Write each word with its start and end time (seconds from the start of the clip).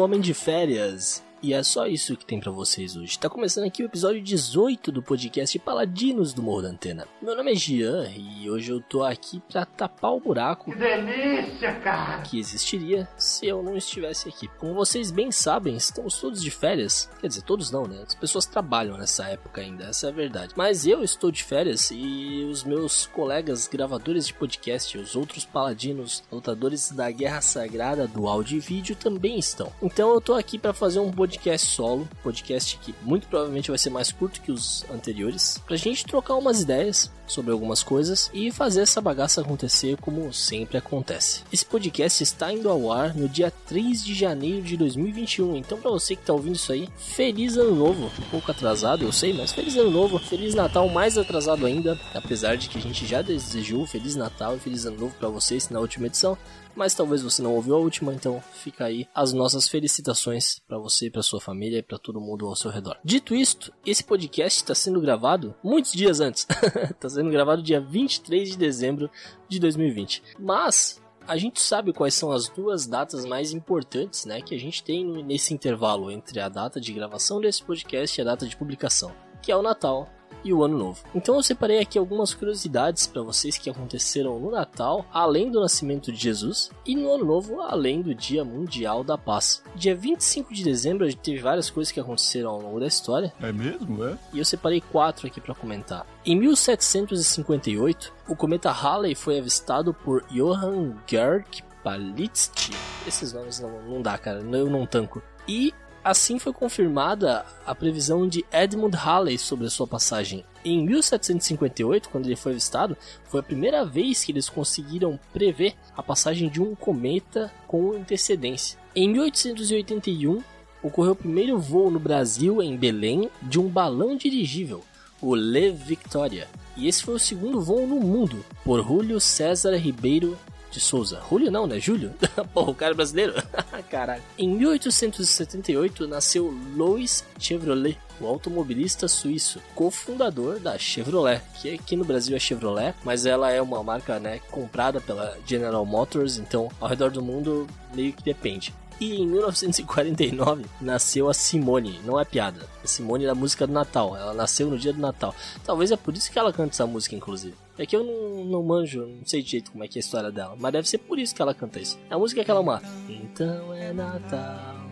homem 0.00 0.20
de 0.20 0.34
férias. 0.34 1.22
E 1.42 1.54
é 1.54 1.62
só 1.62 1.86
isso 1.86 2.18
que 2.18 2.26
tem 2.26 2.38
para 2.38 2.52
vocês 2.52 2.96
hoje. 2.96 3.18
Tá 3.18 3.30
começando 3.30 3.64
aqui 3.64 3.82
o 3.82 3.86
episódio 3.86 4.20
18 4.20 4.92
do 4.92 5.02
podcast 5.02 5.58
Paladinos 5.58 6.34
do 6.34 6.42
Morro 6.42 6.62
da 6.62 6.68
Antena. 6.68 7.08
Meu 7.22 7.34
nome 7.34 7.52
é 7.52 7.54
Gian 7.54 8.10
e 8.14 8.50
hoje 8.50 8.70
eu 8.70 8.80
tô 8.82 9.02
aqui 9.02 9.40
para 9.50 9.64
tapar 9.64 10.12
o 10.12 10.20
buraco. 10.20 10.70
Que 10.70 10.78
delícia, 10.78 11.72
cara! 11.76 12.20
Que 12.20 12.38
existiria 12.38 13.08
se 13.16 13.46
eu 13.46 13.62
não 13.62 13.74
estivesse 13.74 14.28
aqui. 14.28 14.48
Como 14.58 14.74
vocês 14.74 15.10
bem 15.10 15.32
sabem, 15.32 15.76
estamos 15.76 16.20
todos 16.20 16.42
de 16.42 16.50
férias. 16.50 17.08
Quer 17.22 17.28
dizer, 17.28 17.42
todos 17.42 17.70
não, 17.70 17.86
né? 17.86 18.04
As 18.06 18.14
pessoas 18.14 18.44
trabalham 18.44 18.98
nessa 18.98 19.26
época 19.26 19.62
ainda, 19.62 19.84
essa 19.84 20.08
é 20.08 20.10
a 20.10 20.12
verdade. 20.12 20.52
Mas 20.54 20.86
eu 20.86 21.02
estou 21.02 21.30
de 21.30 21.42
férias 21.42 21.90
e 21.90 22.46
os 22.50 22.64
meus 22.64 23.06
colegas 23.06 23.66
gravadores 23.66 24.26
de 24.26 24.34
podcast, 24.34 24.98
os 24.98 25.16
outros 25.16 25.46
paladinos, 25.46 26.22
lutadores 26.30 26.90
da 26.90 27.10
Guerra 27.10 27.40
Sagrada 27.40 28.06
do 28.06 28.28
áudio 28.28 28.58
e 28.58 28.60
vídeo 28.60 28.94
também 28.94 29.38
estão. 29.38 29.72
Então 29.80 30.12
eu 30.12 30.20
tô 30.20 30.34
aqui 30.34 30.58
para 30.58 30.74
fazer 30.74 30.98
um 30.98 31.10
podcast 31.10 31.29
podcast 31.30 31.66
solo, 31.68 32.08
podcast 32.24 32.76
que 32.78 32.92
muito 33.02 33.28
provavelmente 33.28 33.70
vai 33.70 33.78
ser 33.78 33.90
mais 33.90 34.10
curto 34.10 34.40
que 34.40 34.50
os 34.50 34.84
anteriores, 34.90 35.62
pra 35.64 35.76
gente 35.76 36.04
trocar 36.04 36.34
umas 36.34 36.60
ideias 36.60 37.10
sobre 37.26 37.52
algumas 37.52 37.82
coisas 37.84 38.28
e 38.34 38.50
fazer 38.50 38.80
essa 38.80 39.00
bagaça 39.00 39.40
acontecer 39.40 39.96
como 39.98 40.32
sempre 40.32 40.76
acontece. 40.76 41.42
Esse 41.52 41.64
podcast 41.64 42.20
está 42.22 42.52
indo 42.52 42.68
ao 42.68 42.90
ar 42.90 43.14
no 43.14 43.28
dia 43.28 43.52
3 43.68 44.04
de 44.04 44.12
janeiro 44.12 44.62
de 44.62 44.76
2021, 44.76 45.56
então 45.56 45.78
para 45.78 45.90
você 45.90 46.16
que 46.16 46.24
tá 46.24 46.32
ouvindo 46.32 46.56
isso 46.56 46.72
aí, 46.72 46.88
feliz 46.96 47.56
ano 47.56 47.76
novo, 47.76 48.06
um 48.06 48.30
pouco 48.30 48.50
atrasado, 48.50 49.04
eu 49.04 49.12
sei, 49.12 49.32
mas 49.32 49.52
feliz 49.52 49.76
ano 49.76 49.90
novo, 49.90 50.18
feliz 50.18 50.54
Natal 50.54 50.88
mais 50.88 51.16
atrasado 51.16 51.64
ainda, 51.64 51.96
apesar 52.12 52.56
de 52.56 52.68
que 52.68 52.78
a 52.78 52.82
gente 52.82 53.06
já 53.06 53.22
desejou 53.22 53.86
feliz 53.86 54.16
Natal 54.16 54.56
e 54.56 54.60
feliz 54.60 54.84
ano 54.84 54.98
novo 54.98 55.14
para 55.14 55.28
vocês 55.28 55.68
na 55.68 55.78
última 55.78 56.08
edição 56.08 56.36
mas 56.74 56.94
talvez 56.94 57.22
você 57.22 57.42
não 57.42 57.54
ouviu 57.54 57.74
a 57.74 57.78
última, 57.78 58.12
então 58.14 58.42
fica 58.52 58.84
aí 58.84 59.08
as 59.14 59.32
nossas 59.32 59.68
felicitações 59.68 60.60
para 60.66 60.78
você, 60.78 61.10
para 61.10 61.22
sua 61.22 61.40
família 61.40 61.78
e 61.78 61.82
para 61.82 61.98
todo 61.98 62.20
mundo 62.20 62.46
ao 62.46 62.56
seu 62.56 62.70
redor. 62.70 62.96
Dito 63.04 63.34
isto, 63.34 63.72
esse 63.84 64.04
podcast 64.04 64.60
está 64.60 64.74
sendo 64.74 65.00
gravado 65.00 65.54
muitos 65.62 65.92
dias 65.92 66.20
antes. 66.20 66.46
Está 66.90 67.08
sendo 67.10 67.30
gravado 67.30 67.62
dia 67.62 67.80
23 67.80 68.50
de 68.50 68.56
dezembro 68.56 69.10
de 69.48 69.58
2020. 69.58 70.22
Mas 70.38 71.00
a 71.26 71.36
gente 71.36 71.60
sabe 71.60 71.92
quais 71.92 72.14
são 72.14 72.32
as 72.32 72.48
duas 72.48 72.86
datas 72.86 73.24
mais 73.24 73.52
importantes, 73.52 74.24
né, 74.24 74.40
que 74.40 74.54
a 74.54 74.58
gente 74.58 74.82
tem 74.82 75.04
nesse 75.22 75.54
intervalo 75.54 76.10
entre 76.10 76.40
a 76.40 76.48
data 76.48 76.80
de 76.80 76.92
gravação 76.92 77.40
desse 77.40 77.62
podcast 77.62 78.18
e 78.18 78.22
a 78.22 78.24
data 78.24 78.46
de 78.46 78.56
publicação, 78.56 79.14
que 79.42 79.52
é 79.52 79.56
o 79.56 79.62
Natal 79.62 80.08
e 80.44 80.52
o 80.52 80.62
Ano 80.62 80.78
Novo. 80.78 81.02
Então 81.14 81.34
eu 81.34 81.42
separei 81.42 81.80
aqui 81.80 81.98
algumas 81.98 82.34
curiosidades 82.34 83.06
para 83.06 83.22
vocês 83.22 83.58
que 83.58 83.70
aconteceram 83.70 84.38
no 84.38 84.50
Natal, 84.50 85.06
além 85.12 85.50
do 85.50 85.60
nascimento 85.60 86.12
de 86.12 86.18
Jesus, 86.18 86.70
e 86.86 86.96
no 86.96 87.12
Ano 87.12 87.24
Novo, 87.24 87.60
além 87.60 88.02
do 88.02 88.14
Dia 88.14 88.44
Mundial 88.44 89.04
da 89.04 89.16
Paz. 89.18 89.62
Dia 89.74 89.94
25 89.94 90.52
de 90.52 90.64
dezembro, 90.64 91.04
a 91.04 91.10
gente 91.10 91.20
teve 91.20 91.38
várias 91.40 91.70
coisas 91.70 91.92
que 91.92 92.00
aconteceram 92.00 92.50
ao 92.50 92.60
longo 92.60 92.80
da 92.80 92.86
história. 92.86 93.32
É 93.40 93.52
mesmo, 93.52 94.04
é? 94.04 94.18
E 94.32 94.38
eu 94.38 94.44
separei 94.44 94.80
quatro 94.80 95.26
aqui 95.26 95.40
para 95.40 95.54
comentar. 95.54 96.06
Em 96.24 96.36
1758, 96.38 98.12
o 98.28 98.36
cometa 98.36 98.70
Halley 98.70 99.14
foi 99.14 99.38
avistado 99.38 99.92
por 99.92 100.24
Johann 100.30 100.94
Georg 101.06 101.62
Palitzky. 101.82 102.72
Esses 103.06 103.32
nomes 103.32 103.60
não, 103.60 103.82
não 103.82 104.02
dá, 104.02 104.16
cara, 104.18 104.40
eu 104.40 104.70
não 104.70 104.86
tanco. 104.86 105.22
E 105.48 105.74
Assim 106.02 106.38
foi 106.38 106.52
confirmada 106.52 107.44
a 107.66 107.74
previsão 107.74 108.26
de 108.26 108.44
Edmund 108.50 108.96
Halley 108.96 109.36
sobre 109.38 109.66
a 109.66 109.70
sua 109.70 109.86
passagem. 109.86 110.44
Em 110.64 110.82
1758, 110.86 112.08
quando 112.08 112.24
ele 112.24 112.36
foi 112.36 112.52
avistado, 112.52 112.96
foi 113.28 113.40
a 113.40 113.42
primeira 113.42 113.84
vez 113.84 114.24
que 114.24 114.32
eles 114.32 114.48
conseguiram 114.48 115.20
prever 115.30 115.74
a 115.94 116.02
passagem 116.02 116.48
de 116.48 116.60
um 116.60 116.74
cometa 116.74 117.52
com 117.66 117.92
antecedência. 117.92 118.78
Em 118.96 119.10
1881, 119.10 120.42
ocorreu 120.82 121.12
o 121.12 121.16
primeiro 121.16 121.58
voo 121.58 121.90
no 121.90 122.00
Brasil, 122.00 122.62
em 122.62 122.76
Belém, 122.76 123.30
de 123.42 123.60
um 123.60 123.68
balão 123.68 124.16
dirigível, 124.16 124.82
o 125.20 125.34
Le 125.34 125.70
Victoria. 125.70 126.48
E 126.76 126.88
esse 126.88 127.02
foi 127.02 127.14
o 127.14 127.18
segundo 127.18 127.60
voo 127.60 127.86
no 127.86 128.00
mundo, 128.00 128.42
por 128.64 128.82
Julio 128.82 129.20
César 129.20 129.76
Ribeiro 129.76 130.38
de 130.70 130.80
Souza. 130.80 131.20
Julio 131.28 131.50
não, 131.50 131.66
né? 131.66 131.78
Júlio? 131.78 132.14
Porra, 132.54 132.70
o 132.70 132.74
cara 132.74 132.92
é 132.92 132.96
brasileiro? 132.96 133.34
Caralho. 133.90 134.22
Em 134.38 134.48
1878 134.48 136.06
nasceu 136.06 136.54
Louis 136.76 137.24
Chevrolet, 137.38 137.98
o 138.20 138.26
automobilista 138.26 139.08
suíço, 139.08 139.60
cofundador 139.74 140.60
da 140.60 140.78
Chevrolet, 140.78 141.42
que 141.60 141.74
aqui 141.74 141.96
no 141.96 142.04
Brasil 142.04 142.36
é 142.36 142.38
Chevrolet, 142.38 142.94
mas 143.04 143.26
ela 143.26 143.50
é 143.50 143.60
uma 143.60 143.82
marca, 143.82 144.18
né, 144.18 144.40
comprada 144.50 145.00
pela 145.00 145.36
General 145.46 145.84
Motors, 145.84 146.38
então 146.38 146.68
ao 146.80 146.88
redor 146.88 147.10
do 147.10 147.22
mundo 147.22 147.66
meio 147.94 148.12
que 148.12 148.22
depende. 148.22 148.74
E 149.00 149.22
em 149.22 149.26
1949 149.26 150.66
nasceu 150.78 151.30
a 151.30 151.32
Simone, 151.32 151.98
não 152.04 152.20
é 152.20 152.24
piada. 152.24 152.68
A 152.84 152.86
Simone 152.86 153.24
da 153.24 153.34
música 153.34 153.66
do 153.66 153.72
Natal, 153.72 154.14
ela 154.14 154.34
nasceu 154.34 154.68
no 154.68 154.78
dia 154.78 154.92
do 154.92 155.00
Natal. 155.00 155.34
Talvez 155.64 155.90
é 155.90 155.96
por 155.96 156.14
isso 156.14 156.30
que 156.30 156.38
ela 156.38 156.52
canta 156.52 156.74
essa 156.74 156.86
música, 156.86 157.16
inclusive. 157.16 157.54
É 157.78 157.86
que 157.86 157.96
eu 157.96 158.04
não, 158.04 158.44
não 158.44 158.62
manjo, 158.62 159.06
não 159.06 159.24
sei 159.24 159.42
direito 159.42 159.72
como 159.72 159.82
é 159.82 159.88
que 159.88 159.98
é 159.98 160.00
a 160.00 160.04
história 160.04 160.30
dela, 160.30 160.54
mas 160.58 160.72
deve 160.72 160.86
ser 160.86 160.98
por 160.98 161.18
isso 161.18 161.34
que 161.34 161.40
ela 161.40 161.54
canta 161.54 161.80
isso. 161.80 161.98
A 162.10 162.18
música 162.18 162.40
é 162.40 162.42
aquela 162.42 162.60
uma. 162.60 162.82
Então 163.08 163.72
é 163.72 163.90
Natal. 163.90 164.86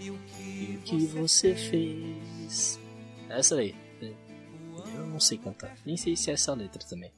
E 0.00 0.10
o 0.10 0.18
que 0.84 1.06
você 1.06 1.54
fez? 1.54 2.80
É 3.30 3.38
essa 3.38 3.54
aí. 3.54 3.72
Eu 4.00 5.06
não 5.06 5.20
sei 5.20 5.38
cantar. 5.38 5.76
Nem 5.86 5.96
sei 5.96 6.16
se 6.16 6.28
é 6.28 6.34
essa 6.34 6.52
letra 6.54 6.82
também. 6.84 7.12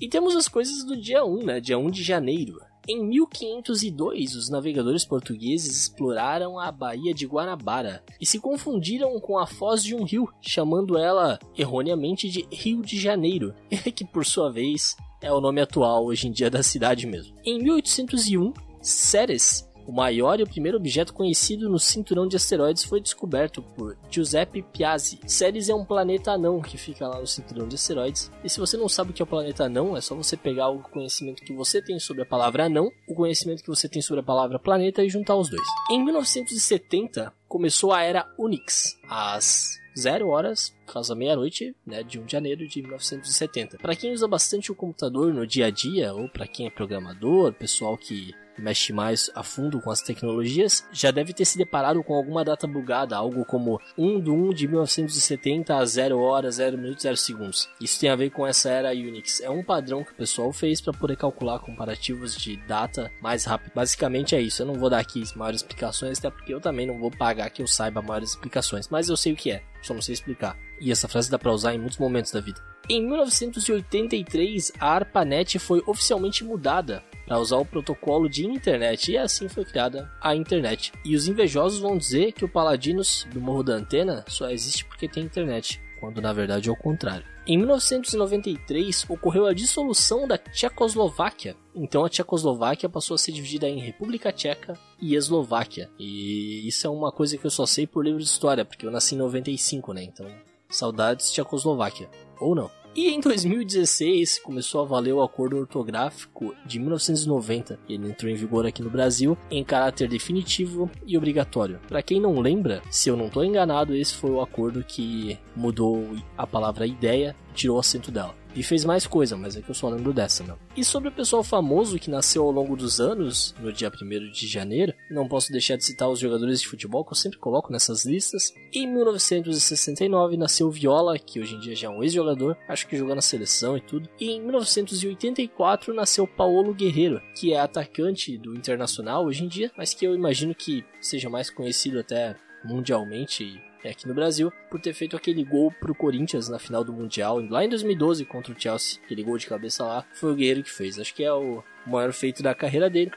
E 0.00 0.08
temos 0.08 0.34
as 0.34 0.48
coisas 0.48 0.84
do 0.84 0.96
dia 0.96 1.22
1, 1.22 1.44
né? 1.44 1.60
Dia 1.60 1.78
1 1.78 1.90
de 1.90 2.02
janeiro. 2.02 2.60
Em 2.86 3.02
1502, 3.02 4.34
os 4.34 4.50
navegadores 4.50 5.04
portugueses 5.04 5.76
exploraram 5.76 6.58
a 6.58 6.70
Baía 6.70 7.14
de 7.14 7.26
Guanabara 7.26 8.02
e 8.20 8.26
se 8.26 8.38
confundiram 8.38 9.18
com 9.20 9.38
a 9.38 9.46
foz 9.46 9.82
de 9.82 9.94
um 9.94 10.04
rio, 10.04 10.28
chamando 10.40 10.98
ela 10.98 11.38
erroneamente 11.56 12.28
de 12.28 12.46
Rio 12.52 12.82
de 12.82 13.00
Janeiro, 13.00 13.54
que 13.94 14.04
por 14.04 14.26
sua 14.26 14.50
vez 14.50 14.96
é 15.22 15.32
o 15.32 15.40
nome 15.40 15.60
atual 15.60 16.04
hoje 16.04 16.28
em 16.28 16.32
dia 16.32 16.50
da 16.50 16.62
cidade 16.62 17.06
mesmo. 17.06 17.34
Em 17.44 17.62
1801, 17.62 18.52
Ceres 18.82 19.66
o 19.86 19.92
maior 19.92 20.40
e 20.40 20.42
o 20.42 20.48
primeiro 20.48 20.78
objeto 20.78 21.12
conhecido 21.12 21.68
no 21.68 21.78
cinturão 21.78 22.26
de 22.26 22.36
asteroides 22.36 22.84
foi 22.84 23.00
descoberto 23.00 23.62
por 23.62 23.96
Giuseppe 24.10 24.62
Piazzi. 24.62 25.20
Ceres 25.26 25.68
é 25.68 25.74
um 25.74 25.84
planeta 25.84 26.32
anão 26.32 26.60
que 26.60 26.78
fica 26.78 27.06
lá 27.06 27.20
no 27.20 27.26
cinturão 27.26 27.68
de 27.68 27.74
asteroides. 27.74 28.30
E 28.42 28.48
se 28.48 28.60
você 28.60 28.76
não 28.76 28.88
sabe 28.88 29.10
o 29.10 29.14
que 29.14 29.22
é 29.22 29.24
o 29.24 29.26
planeta 29.26 29.64
anão, 29.64 29.96
é 29.96 30.00
só 30.00 30.14
você 30.14 30.36
pegar 30.36 30.68
o 30.68 30.80
conhecimento 30.80 31.42
que 31.44 31.52
você 31.52 31.82
tem 31.82 31.98
sobre 31.98 32.22
a 32.22 32.26
palavra 32.26 32.66
anão, 32.66 32.90
o 33.08 33.14
conhecimento 33.14 33.62
que 33.62 33.68
você 33.68 33.88
tem 33.88 34.02
sobre 34.02 34.20
a 34.20 34.24
palavra 34.24 34.58
planeta 34.58 35.02
e 35.02 35.08
juntar 35.08 35.36
os 35.36 35.48
dois. 35.48 35.66
Em 35.90 36.02
1970, 36.02 37.32
começou 37.48 37.92
a 37.92 38.02
era 38.02 38.26
Unix, 38.38 38.98
às 39.08 39.78
0 39.96 40.28
horas, 40.28 40.74
causa 40.86 41.14
meia-noite, 41.14 41.74
né, 41.86 42.02
de 42.02 42.18
1 42.18 42.24
de 42.24 42.32
janeiro 42.32 42.66
de 42.66 42.82
1970. 42.82 43.78
Para 43.78 43.94
quem 43.94 44.12
usa 44.12 44.26
bastante 44.26 44.72
o 44.72 44.74
computador 44.74 45.32
no 45.32 45.46
dia 45.46 45.66
a 45.66 45.70
dia, 45.70 46.12
ou 46.12 46.28
para 46.28 46.46
quem 46.46 46.66
é 46.66 46.70
programador, 46.70 47.52
pessoal 47.52 47.96
que 47.96 48.34
mexe 48.58 48.92
mais 48.92 49.30
a 49.34 49.42
fundo 49.42 49.80
com 49.80 49.90
as 49.90 50.00
tecnologias, 50.00 50.84
já 50.92 51.10
deve 51.10 51.32
ter 51.32 51.44
se 51.44 51.58
deparado 51.58 52.02
com 52.02 52.14
alguma 52.14 52.44
data 52.44 52.66
bugada, 52.66 53.16
algo 53.16 53.44
como 53.44 53.80
1 53.96 54.20
de 54.20 54.30
1 54.30 54.54
de 54.54 54.68
1970 54.68 55.76
a 55.76 55.84
0 55.84 56.18
horas, 56.18 56.56
0 56.56 56.78
minutos, 56.78 57.02
0 57.02 57.16
segundos. 57.16 57.68
Isso 57.80 58.00
tem 58.00 58.10
a 58.10 58.16
ver 58.16 58.30
com 58.30 58.46
essa 58.46 58.68
era 58.68 58.90
Unix. 58.90 59.40
É 59.40 59.50
um 59.50 59.62
padrão 59.62 60.04
que 60.04 60.12
o 60.12 60.16
pessoal 60.16 60.52
fez 60.52 60.80
para 60.80 60.92
poder 60.92 61.16
calcular 61.16 61.58
comparativos 61.58 62.36
de 62.36 62.56
data 62.56 63.10
mais 63.20 63.44
rápido. 63.44 63.72
Basicamente 63.74 64.34
é 64.34 64.40
isso. 64.40 64.62
Eu 64.62 64.66
não 64.66 64.74
vou 64.74 64.90
dar 64.90 64.98
aqui 64.98 65.22
maiores 65.36 65.60
explicações, 65.60 66.18
até 66.18 66.30
porque 66.30 66.52
eu 66.52 66.60
também 66.60 66.86
não 66.86 66.98
vou 66.98 67.10
pagar 67.10 67.50
que 67.50 67.62
eu 67.62 67.66
saiba 67.66 68.02
maiores 68.02 68.30
explicações, 68.30 68.88
mas 68.88 69.08
eu 69.08 69.16
sei 69.16 69.32
o 69.32 69.36
que 69.36 69.50
é, 69.50 69.62
só 69.82 69.94
não 69.94 70.02
sei 70.02 70.14
explicar. 70.14 70.56
E 70.80 70.90
essa 70.90 71.08
frase 71.08 71.30
dá 71.30 71.38
para 71.38 71.52
usar 71.52 71.74
em 71.74 71.78
muitos 71.78 71.98
momentos 71.98 72.32
da 72.32 72.40
vida. 72.40 72.60
Em 72.88 73.02
1983, 73.06 74.72
a 74.78 74.90
ARPANET 74.90 75.58
foi 75.58 75.82
oficialmente 75.86 76.44
mudada 76.44 77.02
para 77.26 77.38
usar 77.38 77.56
o 77.56 77.64
protocolo 77.64 78.28
de 78.28 78.46
internet 78.46 79.12
e 79.12 79.18
assim 79.18 79.48
foi 79.48 79.64
criada 79.64 80.10
a 80.20 80.34
internet. 80.34 80.92
E 81.04 81.14
os 81.14 81.26
invejosos 81.28 81.80
vão 81.80 81.96
dizer 81.96 82.32
que 82.32 82.44
o 82.44 82.48
Paladinos 82.48 83.26
do 83.32 83.40
Morro 83.40 83.62
da 83.62 83.74
Antena 83.74 84.24
só 84.28 84.50
existe 84.50 84.84
porque 84.84 85.08
tem 85.08 85.24
internet, 85.24 85.80
quando 86.00 86.20
na 86.20 86.32
verdade 86.32 86.68
é 86.68 86.72
o 86.72 86.76
contrário. 86.76 87.24
Em 87.46 87.58
1993 87.58 89.04
ocorreu 89.08 89.44
a 89.44 89.52
dissolução 89.52 90.26
da 90.26 90.38
Tchecoslováquia. 90.38 91.54
Então 91.74 92.02
a 92.02 92.08
Tchecoslováquia 92.08 92.88
passou 92.88 93.14
a 93.14 93.18
ser 93.18 93.32
dividida 93.32 93.68
em 93.68 93.78
República 93.78 94.32
Tcheca 94.32 94.78
e 94.98 95.14
Eslováquia. 95.14 95.90
E 95.98 96.66
isso 96.66 96.86
é 96.86 96.90
uma 96.90 97.12
coisa 97.12 97.36
que 97.36 97.44
eu 97.44 97.50
só 97.50 97.66
sei 97.66 97.86
por 97.86 98.02
livro 98.02 98.20
de 98.20 98.26
história, 98.26 98.64
porque 98.64 98.86
eu 98.86 98.90
nasci 98.90 99.14
em 99.14 99.18
95, 99.18 99.92
né? 99.92 100.04
Então, 100.04 100.26
saudades 100.70 101.30
Tchecoslováquia. 101.30 102.08
Ou 102.40 102.54
não. 102.54 102.70
E 102.96 103.08
em 103.08 103.18
2016 103.18 104.38
começou 104.38 104.80
a 104.80 104.84
valer 104.84 105.12
o 105.12 105.20
acordo 105.20 105.56
ortográfico 105.58 106.54
de 106.64 106.78
1990. 106.78 107.76
Ele 107.88 108.08
entrou 108.08 108.30
em 108.30 108.36
vigor 108.36 108.64
aqui 108.64 108.82
no 108.82 108.88
Brasil 108.88 109.36
em 109.50 109.64
caráter 109.64 110.08
definitivo 110.08 110.88
e 111.04 111.18
obrigatório. 111.18 111.80
Para 111.88 112.02
quem 112.02 112.20
não 112.20 112.38
lembra, 112.38 112.82
se 112.92 113.08
eu 113.08 113.16
não 113.16 113.26
estou 113.26 113.44
enganado, 113.44 113.96
esse 113.96 114.14
foi 114.14 114.30
o 114.30 114.40
acordo 114.40 114.84
que 114.84 115.36
mudou 115.56 116.08
a 116.38 116.46
palavra 116.46 116.86
ideia, 116.86 117.34
tirou 117.52 117.78
o 117.78 117.80
acento 117.80 118.12
dela. 118.12 118.43
E 118.54 118.62
fez 118.62 118.84
mais 118.84 119.06
coisa, 119.06 119.36
mas 119.36 119.56
é 119.56 119.62
que 119.62 119.70
eu 119.70 119.74
só 119.74 119.88
lembro 119.88 120.12
dessa, 120.12 120.44
não. 120.44 120.56
E 120.76 120.84
sobre 120.84 121.08
o 121.08 121.12
pessoal 121.12 121.42
famoso 121.42 121.98
que 121.98 122.08
nasceu 122.08 122.44
ao 122.44 122.52
longo 122.52 122.76
dos 122.76 123.00
anos, 123.00 123.54
no 123.58 123.72
dia 123.72 123.90
1 123.90 124.30
de 124.30 124.46
janeiro, 124.46 124.94
não 125.10 125.26
posso 125.26 125.50
deixar 125.50 125.76
de 125.76 125.84
citar 125.84 126.08
os 126.08 126.20
jogadores 126.20 126.60
de 126.60 126.68
futebol 126.68 127.04
que 127.04 127.12
eu 127.12 127.16
sempre 127.16 127.38
coloco 127.38 127.72
nessas 127.72 128.04
listas. 128.04 128.54
Em 128.72 128.86
1969 128.86 130.36
nasceu 130.36 130.70
Viola, 130.70 131.18
que 131.18 131.40
hoje 131.40 131.56
em 131.56 131.60
dia 131.60 131.74
já 131.74 131.88
é 131.88 131.90
um 131.90 132.02
ex-jogador, 132.02 132.56
acho 132.68 132.86
que 132.86 132.96
jogou 132.96 133.14
na 133.14 133.20
seleção 133.20 133.76
e 133.76 133.80
tudo. 133.80 134.08
E 134.20 134.30
em 134.30 134.40
1984 134.40 135.92
nasceu 135.92 136.26
Paulo 136.26 136.72
Guerreiro, 136.72 137.20
que 137.34 137.52
é 137.52 137.58
atacante 137.58 138.38
do 138.38 138.54
Internacional 138.54 139.24
hoje 139.24 139.44
em 139.44 139.48
dia, 139.48 139.72
mas 139.76 139.94
que 139.94 140.06
eu 140.06 140.14
imagino 140.14 140.54
que 140.54 140.84
seja 141.00 141.28
mais 141.28 141.50
conhecido 141.50 141.98
até 141.98 142.36
mundialmente 142.64 143.60
aqui 143.90 144.08
no 144.08 144.14
Brasil, 144.14 144.52
por 144.70 144.80
ter 144.80 144.92
feito 144.92 145.16
aquele 145.16 145.44
gol 145.44 145.70
pro 145.72 145.94
Corinthians 145.94 146.48
na 146.48 146.58
final 146.58 146.84
do 146.84 146.92
Mundial, 146.92 147.40
lá 147.48 147.64
em 147.64 147.68
2012 147.68 148.24
contra 148.24 148.52
o 148.52 148.60
Chelsea, 148.60 149.00
aquele 149.04 149.22
gol 149.22 149.38
de 149.38 149.46
cabeça 149.46 149.84
lá, 149.84 150.04
foi 150.14 150.32
o 150.32 150.34
Guerreiro 150.34 150.62
que 150.62 150.70
fez. 150.70 150.98
Acho 150.98 151.14
que 151.14 151.24
é 151.24 151.32
o 151.32 151.62
maior 151.86 152.12
feito 152.12 152.42
da 152.42 152.54
carreira 152.54 152.88
dele. 152.88 153.10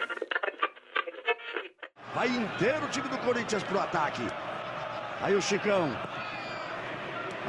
Vai 2.14 2.28
inteiro 2.30 2.86
o 2.86 2.90
time 2.90 3.08
do 3.10 3.18
Corinthians 3.20 3.64
pro 3.64 3.80
ataque. 3.80 4.24
Aí 5.22 5.36
o 5.36 5.42
Chicão. 5.42 5.90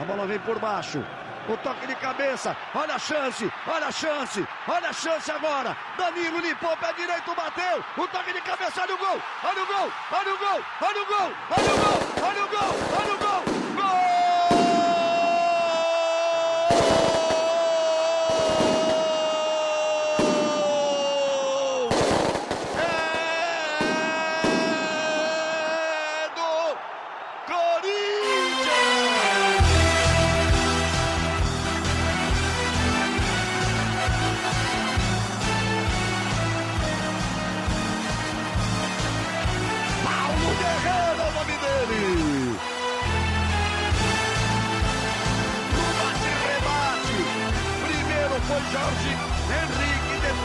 A 0.00 0.04
bola 0.04 0.26
vem 0.26 0.38
por 0.40 0.58
baixo. 0.58 1.02
O 1.48 1.56
toque 1.56 1.86
de 1.86 1.94
cabeça. 1.96 2.54
Olha 2.74 2.94
a 2.94 2.98
chance. 2.98 3.50
Olha 3.66 3.86
a 3.86 3.92
chance. 3.92 4.46
Olha 4.68 4.90
a 4.90 4.92
chance 4.92 5.30
agora. 5.30 5.74
Danilo 5.96 6.40
limpou, 6.40 6.76
pé 6.76 6.92
direito, 6.92 7.34
bateu. 7.34 7.82
O 7.96 8.06
toque 8.08 8.32
de 8.32 8.42
cabeça. 8.42 8.82
Olha 8.82 8.94
o 8.94 8.98
gol. 8.98 9.22
Olha 9.42 9.62
o 9.62 9.66
gol. 9.66 9.92
Olha 10.12 10.34
o 10.34 10.38
gol. 10.38 10.64
Olha 10.82 11.02
o 11.02 11.06
gol. 11.06 11.32
Olha 11.50 11.74
o 11.74 11.78
gol. 11.78 11.88
Olha 11.88 12.04
o 12.04 12.12
gol. 12.12 12.17
On 12.38 12.44
you 12.44 12.50
go! 12.52 12.96
On 12.96 13.08
you 13.08 13.18
go! 13.18 13.27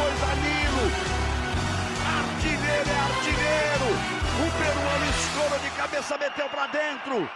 Olha 0.01 0.13
o 0.13 0.19
gol. 0.19 1.04
cabeça 6.04 6.18
meteu 6.18 6.50
para 6.50 6.68
dentro. 6.68 7.30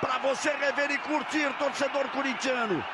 Para 0.00 0.18
você 0.18 0.50
rever 0.50 0.90
e 0.90 0.98
curtir, 0.98 1.56
torcedor 1.58 2.08
corintiano. 2.10 2.84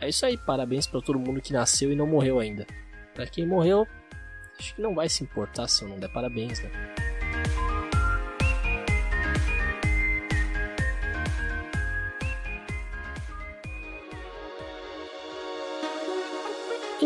É 0.00 0.08
isso 0.08 0.26
aí, 0.26 0.36
parabéns 0.36 0.86
para 0.86 1.00
todo 1.00 1.18
mundo 1.18 1.40
que 1.40 1.52
nasceu 1.52 1.90
e 1.90 1.96
não 1.96 2.06
morreu 2.06 2.38
ainda. 2.38 2.66
Para 3.14 3.26
quem 3.26 3.46
morreu, 3.46 3.86
acho 4.58 4.74
que 4.74 4.82
não 4.82 4.94
vai 4.94 5.08
se 5.08 5.24
importar 5.24 5.68
se 5.68 5.82
eu 5.82 5.88
não 5.88 5.98
der 5.98 6.12
parabéns, 6.12 6.60
né? 6.60 6.70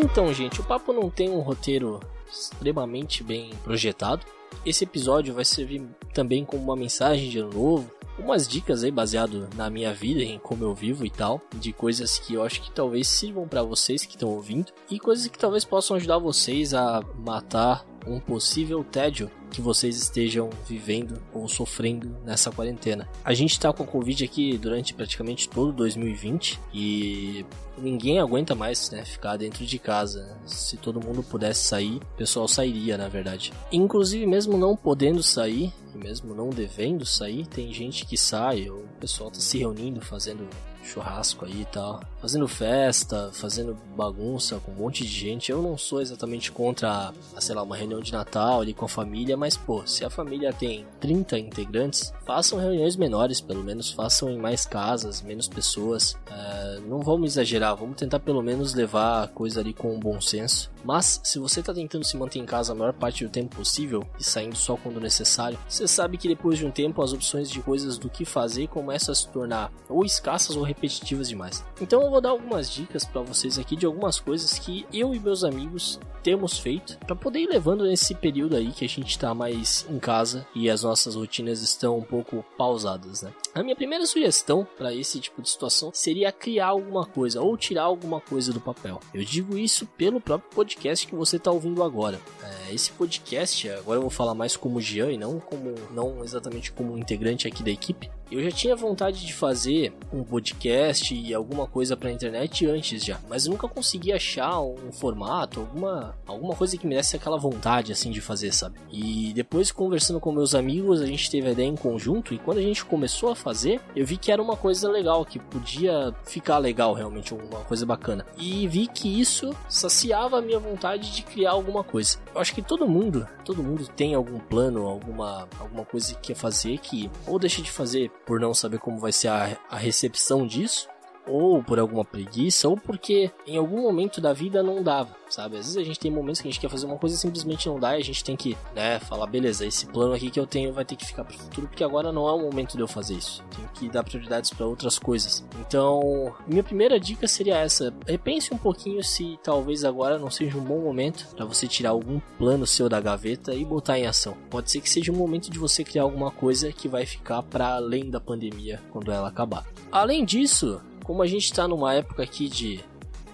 Então, 0.01 0.33
gente, 0.33 0.61
o 0.61 0.65
papo 0.65 0.93
não 0.93 1.11
tem 1.11 1.29
um 1.29 1.41
roteiro 1.41 1.99
extremamente 2.31 3.25
bem 3.25 3.51
projetado. 3.65 4.25
Esse 4.65 4.85
episódio 4.85 5.35
vai 5.35 5.45
servir 5.45 5.83
também 6.15 6.45
como 6.45 6.63
uma 6.63 6.77
mensagem 6.77 7.29
de 7.29 7.41
ano 7.41 7.53
novo, 7.53 7.91
umas 8.17 8.47
dicas 8.47 8.85
aí 8.85 8.93
baseado 8.93 9.49
na 9.57 9.69
minha 9.69 9.93
vida, 9.93 10.23
em 10.23 10.39
como 10.39 10.63
eu 10.63 10.73
vivo 10.73 11.05
e 11.05 11.11
tal, 11.11 11.41
de 11.53 11.73
coisas 11.73 12.17
que 12.17 12.35
eu 12.35 12.45
acho 12.45 12.63
que 12.63 12.71
talvez 12.71 13.09
sirvam 13.09 13.49
para 13.49 13.65
vocês 13.65 14.05
que 14.05 14.15
estão 14.15 14.29
ouvindo 14.29 14.73
e 14.89 15.01
coisas 15.01 15.27
que 15.27 15.39
talvez 15.39 15.65
possam 15.65 15.97
ajudar 15.97 16.19
vocês 16.19 16.75
a 16.75 17.03
matar 17.19 17.85
um 18.07 18.21
possível 18.21 18.85
tédio 18.85 19.29
que 19.51 19.61
vocês 19.61 19.97
estejam 19.97 20.51
vivendo 20.67 21.21
ou 21.33 21.49
sofrendo 21.49 22.17
nessa 22.25 22.51
quarentena. 22.51 23.09
A 23.25 23.35
gente 23.35 23.53
está 23.53 23.73
com 23.73 23.83
o 23.83 23.87
Covid 23.87 24.25
aqui 24.25 24.57
durante 24.59 24.95
praticamente 24.95 25.49
todo 25.49 25.73
2020 25.73 26.61
e 26.73 27.45
ninguém 27.77 28.19
aguenta 28.19 28.55
mais 28.55 28.91
né, 28.91 29.05
ficar 29.05 29.37
dentro 29.37 29.65
de 29.65 29.79
casa. 29.79 30.37
Se 30.47 30.77
todo 30.77 31.05
mundo 31.05 31.23
pudesse 31.23 31.65
sair, 31.65 31.97
o 31.97 32.17
pessoal 32.17 32.49
sairia, 32.49 32.99
na 32.99 33.09
verdade. 33.09 33.53
Inclusive, 33.73 34.27
mesmo 34.27 34.57
não 34.57 34.77
podendo 34.77 35.23
sair, 35.23 35.73
mesmo 35.95 36.35
não 36.35 36.51
devendo 36.51 37.05
sair, 37.05 37.47
tem 37.47 37.73
gente 37.73 38.05
que 38.05 38.17
sai, 38.17 38.69
o 38.69 38.85
pessoal 39.01 39.29
está 39.31 39.41
se 39.41 39.59
reunindo, 39.59 40.01
fazendo 40.01 40.49
churrasco 40.89 41.45
aí 41.45 41.63
e 41.63 41.65
tal, 41.67 42.01
fazendo 42.21 42.49
festa, 42.49 43.31
fazendo 43.33 43.77
bagunça 43.95 44.59
com 44.59 44.73
um 44.73 44.77
monte 44.77 45.05
de 45.05 45.11
gente. 45.11 45.53
Eu 45.53 45.63
não 45.63 45.77
sou 45.77 46.01
exatamente 46.01 46.51
contra, 46.51 47.13
sei 47.39 47.55
lá, 47.55 47.63
uma 47.63 47.77
reunião 47.77 48.01
de 48.01 48.13
Natal 48.13 48.61
ali 48.61 48.73
com 48.73 48.87
a 48.87 48.89
família, 48.89 49.37
mas 49.39 49.57
pô, 49.57 49.87
se 49.87 50.05
a 50.05 50.11
família 50.11 50.53
tem 50.53 50.87
30 51.01 51.39
integrantes, 51.39 52.13
façam 52.27 52.59
reuniões 52.59 52.97
menores, 52.97 53.41
pelo 53.41 53.63
menos 53.63 53.91
façam 53.91 54.29
em 54.29 54.37
mais 54.37 54.67
casas, 54.67 55.23
menos 55.23 55.49
pessoas. 55.49 56.17
É, 56.31 56.81
não 56.87 57.01
vamos 57.01 57.33
exagerar, 57.33 57.77
vamos 57.77 57.97
tentar 57.97 58.19
pelo 58.21 58.43
menos 58.43 58.75
levar 58.75 59.25
a 59.25 59.29
coisa 59.29 59.61
ali 59.61 59.73
com 59.73 59.95
um 59.95 60.01
bom 60.01 60.21
senso. 60.21 60.71
Mas 60.85 61.21
se 61.23 61.39
você 61.39 61.61
está 61.61 61.73
tentando 61.73 62.05
se 62.05 62.17
manter 62.17 62.39
em 62.39 62.47
casa 62.47 62.73
a 62.73 62.75
maior 62.75 62.93
parte 62.93 63.25
do 63.25 63.31
tempo 63.31 63.57
possível 63.57 64.07
e 64.19 64.25
saindo 64.25 64.57
só 64.57 64.77
quando 64.77 65.01
necessário, 65.01 65.59
você 65.69 65.87
sabe 65.87 66.19
que 66.19 66.29
depois 66.29 66.59
de 66.59 66.67
um 66.67 66.71
tempo 66.71 67.03
as 67.03 67.13
opções 67.13 67.51
de 67.51 67.61
coisas 67.61 67.99
do 67.99 68.09
que 68.09 68.25
fazer 68.25 68.69
começam 68.69 69.13
a 69.13 69.15
se 69.15 69.29
tornar 69.29 69.73
ou 69.89 70.05
escassas 70.05 70.57
ou 70.57 70.63
repetitivas 70.63 71.29
demais. 71.29 71.65
Então 71.81 72.03
eu 72.03 72.11
vou 72.11 72.21
dar 72.21 72.31
algumas 72.31 72.71
dicas 72.71 73.05
para 73.05 73.23
vocês 73.23 73.59
aqui 73.59 73.77
de 73.77 73.87
algumas 73.87 74.19
coisas 74.19 74.59
que 74.59 74.87
eu 74.93 75.15
e 75.15 75.21
meus 75.21 75.45
amigos 75.45 75.99
temos 76.23 76.59
feito 76.59 76.99
para 76.99 77.17
poder 77.17 77.41
ir 77.41 77.49
levando 77.49 77.85
nesse 77.85 78.15
período 78.15 78.57
aí 78.57 78.73
que 78.73 78.85
a 78.85 78.89
gente 78.89 79.11
está 79.11 79.28
mais 79.35 79.87
em 79.89 79.99
casa 79.99 80.47
e 80.55 80.69
as 80.69 80.83
nossas 80.83 81.15
rotinas 81.15 81.63
estão 81.63 81.99
um 81.99 82.03
pouco 82.03 82.45
pausadas, 82.57 83.23
né? 83.23 83.33
A 83.55 83.63
minha 83.63 83.77
primeira 83.77 84.07
sugestão 84.07 84.67
para 84.77 84.95
esse 84.95 85.21
tipo 85.21 85.43
de 85.43 85.51
situação 85.51 85.91
seria 85.93 86.33
criar 86.33 86.69
alguma 86.69 87.07
coisa 87.07 87.41
ou 87.41 87.57
tirar 87.57 87.83
alguma 87.83 88.21
coisa 88.21 88.53
do 88.53 88.61
papel. 88.61 89.01
Eu 89.13 89.25
digo 89.25 89.57
isso 89.57 89.87
pelo 89.87 90.21
próprio 90.21 90.51
podcast 90.55 91.07
que 91.07 91.15
você 91.15 91.37
está 91.37 91.51
ouvindo 91.51 91.83
agora. 91.83 92.21
É, 92.43 92.75
esse 92.75 92.93
podcast, 92.93 93.69
agora 93.71 93.99
eu 93.99 94.03
vou 94.03 94.11
falar 94.11 94.35
mais 94.35 94.57
como 94.57 94.81
Jean 94.81 95.11
e 95.11 95.19
não 95.19 95.41
como 95.41 95.75
não 95.91 96.23
exatamente 96.25 96.73
como 96.73 96.97
integrante 96.99 97.47
aqui 97.47 97.63
da 97.63 97.71
equipe. 97.71 98.11
Eu 98.31 98.43
já 98.43 98.51
tinha 98.51 98.77
vontade 98.77 99.25
de 99.25 99.33
fazer 99.33 99.95
um 100.13 100.23
podcast 100.23 101.15
e 101.15 101.33
alguma 101.33 101.67
coisa 101.67 101.97
para 101.97 102.13
internet 102.13 102.67
antes 102.67 103.03
já, 103.03 103.19
mas 103.29 103.47
nunca 103.47 103.67
consegui 103.67 104.13
achar 104.13 104.61
um 104.61 104.93
formato, 104.93 105.61
alguma 105.61 106.15
alguma 106.27 106.55
coisa 106.55 106.77
que 106.77 106.87
me 106.87 106.99
desse 106.99 107.15
aquela 107.15 107.39
vontade 107.39 107.93
assim 107.93 108.11
de 108.11 108.21
fazer, 108.21 108.53
sabe? 108.53 108.79
E 108.91 109.33
depois 109.35 109.71
conversando 109.71 110.19
com 110.19 110.33
meus 110.33 110.55
amigos, 110.55 111.01
a 111.01 111.07
gente 111.07 111.31
teve 111.31 111.49
a 111.49 111.53
ideia 111.53 111.69
em 111.69 111.77
conjunto 111.77 112.35
e 112.35 112.39
quando 112.39 112.59
a 112.59 112.63
gente 112.63 112.85
começou 112.85 113.31
a 113.31 113.37
fazer, 113.37 113.81
eu 113.95 114.05
vi 114.05 114.17
que 114.17 114.33
era 114.33 114.43
uma 114.43 114.57
coisa 114.57 114.91
legal, 114.91 115.25
que 115.25 115.39
podia 115.39 116.13
ficar 116.25 116.59
legal 116.59 116.93
realmente, 116.93 117.33
uma 117.33 117.61
coisa 117.61 117.87
bacana. 117.87 118.27
E 118.37 118.67
vi 118.67 118.89
que 118.89 119.21
isso 119.21 119.55
saciava 119.69 120.39
a 120.39 120.43
minha 120.43 120.59
vontade 120.59 121.15
de 121.15 121.23
criar 121.23 121.53
alguma 121.53 121.85
coisa. 121.85 122.19
Eu 122.35 122.41
acho 122.41 122.53
que 122.53 122.63
todo 122.63 122.89
mundo, 122.89 123.27
todo 123.45 123.63
mundo 123.63 123.87
tem 123.97 124.15
algum 124.15 124.39
plano, 124.39 124.87
alguma 124.87 125.49
alguma 125.61 125.85
coisa 125.85 126.15
que 126.15 126.29
quer 126.29 126.35
fazer 126.35 126.79
que 126.79 127.11
ou 127.27 127.39
deixa 127.39 127.63
de 127.63 127.71
fazer 127.71 128.11
por 128.29 128.39
não 128.39 128.53
saber 128.53 128.79
como 128.79 128.99
vai 128.99 129.11
ser 129.11 129.29
a, 129.29 129.59
a 129.71 129.77
recepção 129.79 130.47
disso, 130.47 130.87
ou 131.29 131.63
por 131.63 131.79
alguma 131.79 132.05
preguiça, 132.05 132.69
ou 132.69 132.77
porque 132.77 133.31
em 133.47 133.57
algum 133.57 133.83
momento 133.83 134.21
da 134.21 134.33
vida 134.33 134.63
não 134.63 134.83
dava, 134.83 135.15
sabe? 135.29 135.57
Às 135.57 135.67
vezes 135.67 135.77
a 135.77 135.85
gente 135.85 135.99
tem 135.99 136.11
momentos 136.11 136.41
que 136.41 136.49
a 136.49 136.51
gente 136.51 136.61
quer 136.61 136.71
fazer 136.71 136.87
uma 136.87 136.97
coisa 136.97 137.15
e 137.15 137.19
simplesmente 137.19 137.69
não 137.69 137.79
dá 137.79 137.97
e 137.97 138.01
a 138.01 138.05
gente 138.05 138.25
tem 138.25 138.37
que, 138.37 138.57
né, 138.75 138.99
falar, 138.99 139.27
beleza, 139.27 139.67
esse 139.67 139.87
plano 139.87 140.15
aqui 140.15 140.31
que 140.31 140.41
eu 140.41 140.47
tenho 140.47 140.73
vai 140.73 140.85
ter 140.85 140.97
que 140.97 141.07
ficar 141.07 141.25
pro 141.25 141.37
futuro, 141.39 141.69
porque 141.69 141.85
agora 141.85 142.13
não 142.13 142.29
é 142.29 142.33
o 142.33 142.39
momento 142.39 142.77
de 142.77 142.81
eu 142.81 142.89
fazer 142.89 143.15
isso. 143.15 143.43
Tenho 143.55 143.69
que 143.75 143.89
dar 143.89 144.03
prioridades 144.03 144.51
para 144.51 144.67
outras 144.67 144.99
coisas. 144.99 145.45
Então, 145.61 146.35
minha 146.47 146.63
primeira 146.63 146.99
dica 146.99 147.27
seria 147.27 147.59
essa: 147.59 147.93
repense 148.07 148.53
um 148.53 148.59
pouquinho 148.59 149.03
se 149.03 149.39
talvez 149.43 149.85
agora 149.85 150.19
não 150.19 150.31
seja 150.31 150.57
um 150.59 150.65
bom 150.65 150.81
momento 150.81 151.27
para 151.35 151.45
você 151.45 151.67
tirar 151.67 151.91
algum 151.91 152.21
plano 152.39 152.67
seu 152.67 152.89
da 152.89 153.01
gaveta 153.01 153.55
e 153.55 153.65
botar 153.65 153.99
em 153.99 154.07
ação. 154.07 154.37
Pode 154.51 154.71
ser 154.71 154.81
que 154.81 154.89
seja 154.89 155.13
um 155.13 155.17
momento 155.17 155.51
de 155.51 155.59
você 155.59 155.85
criar 155.85 156.03
alguma 156.03 156.31
coisa 156.31 156.73
que 156.73 156.89
vai 156.89 157.05
ficar 157.07 157.43
para 157.43 157.75
além 157.75 158.11
da 158.11 158.21
pandemia 158.21 158.81
quando 158.91 159.13
ela 159.13 159.29
acabar. 159.29 159.65
Além 159.91 160.25
disso, 160.25 160.81
como 161.09 161.23
a 161.23 161.27
gente 161.27 161.47
está 161.47 161.67
numa 161.67 161.95
época 161.95 162.23
aqui 162.23 162.51
de 162.51 162.85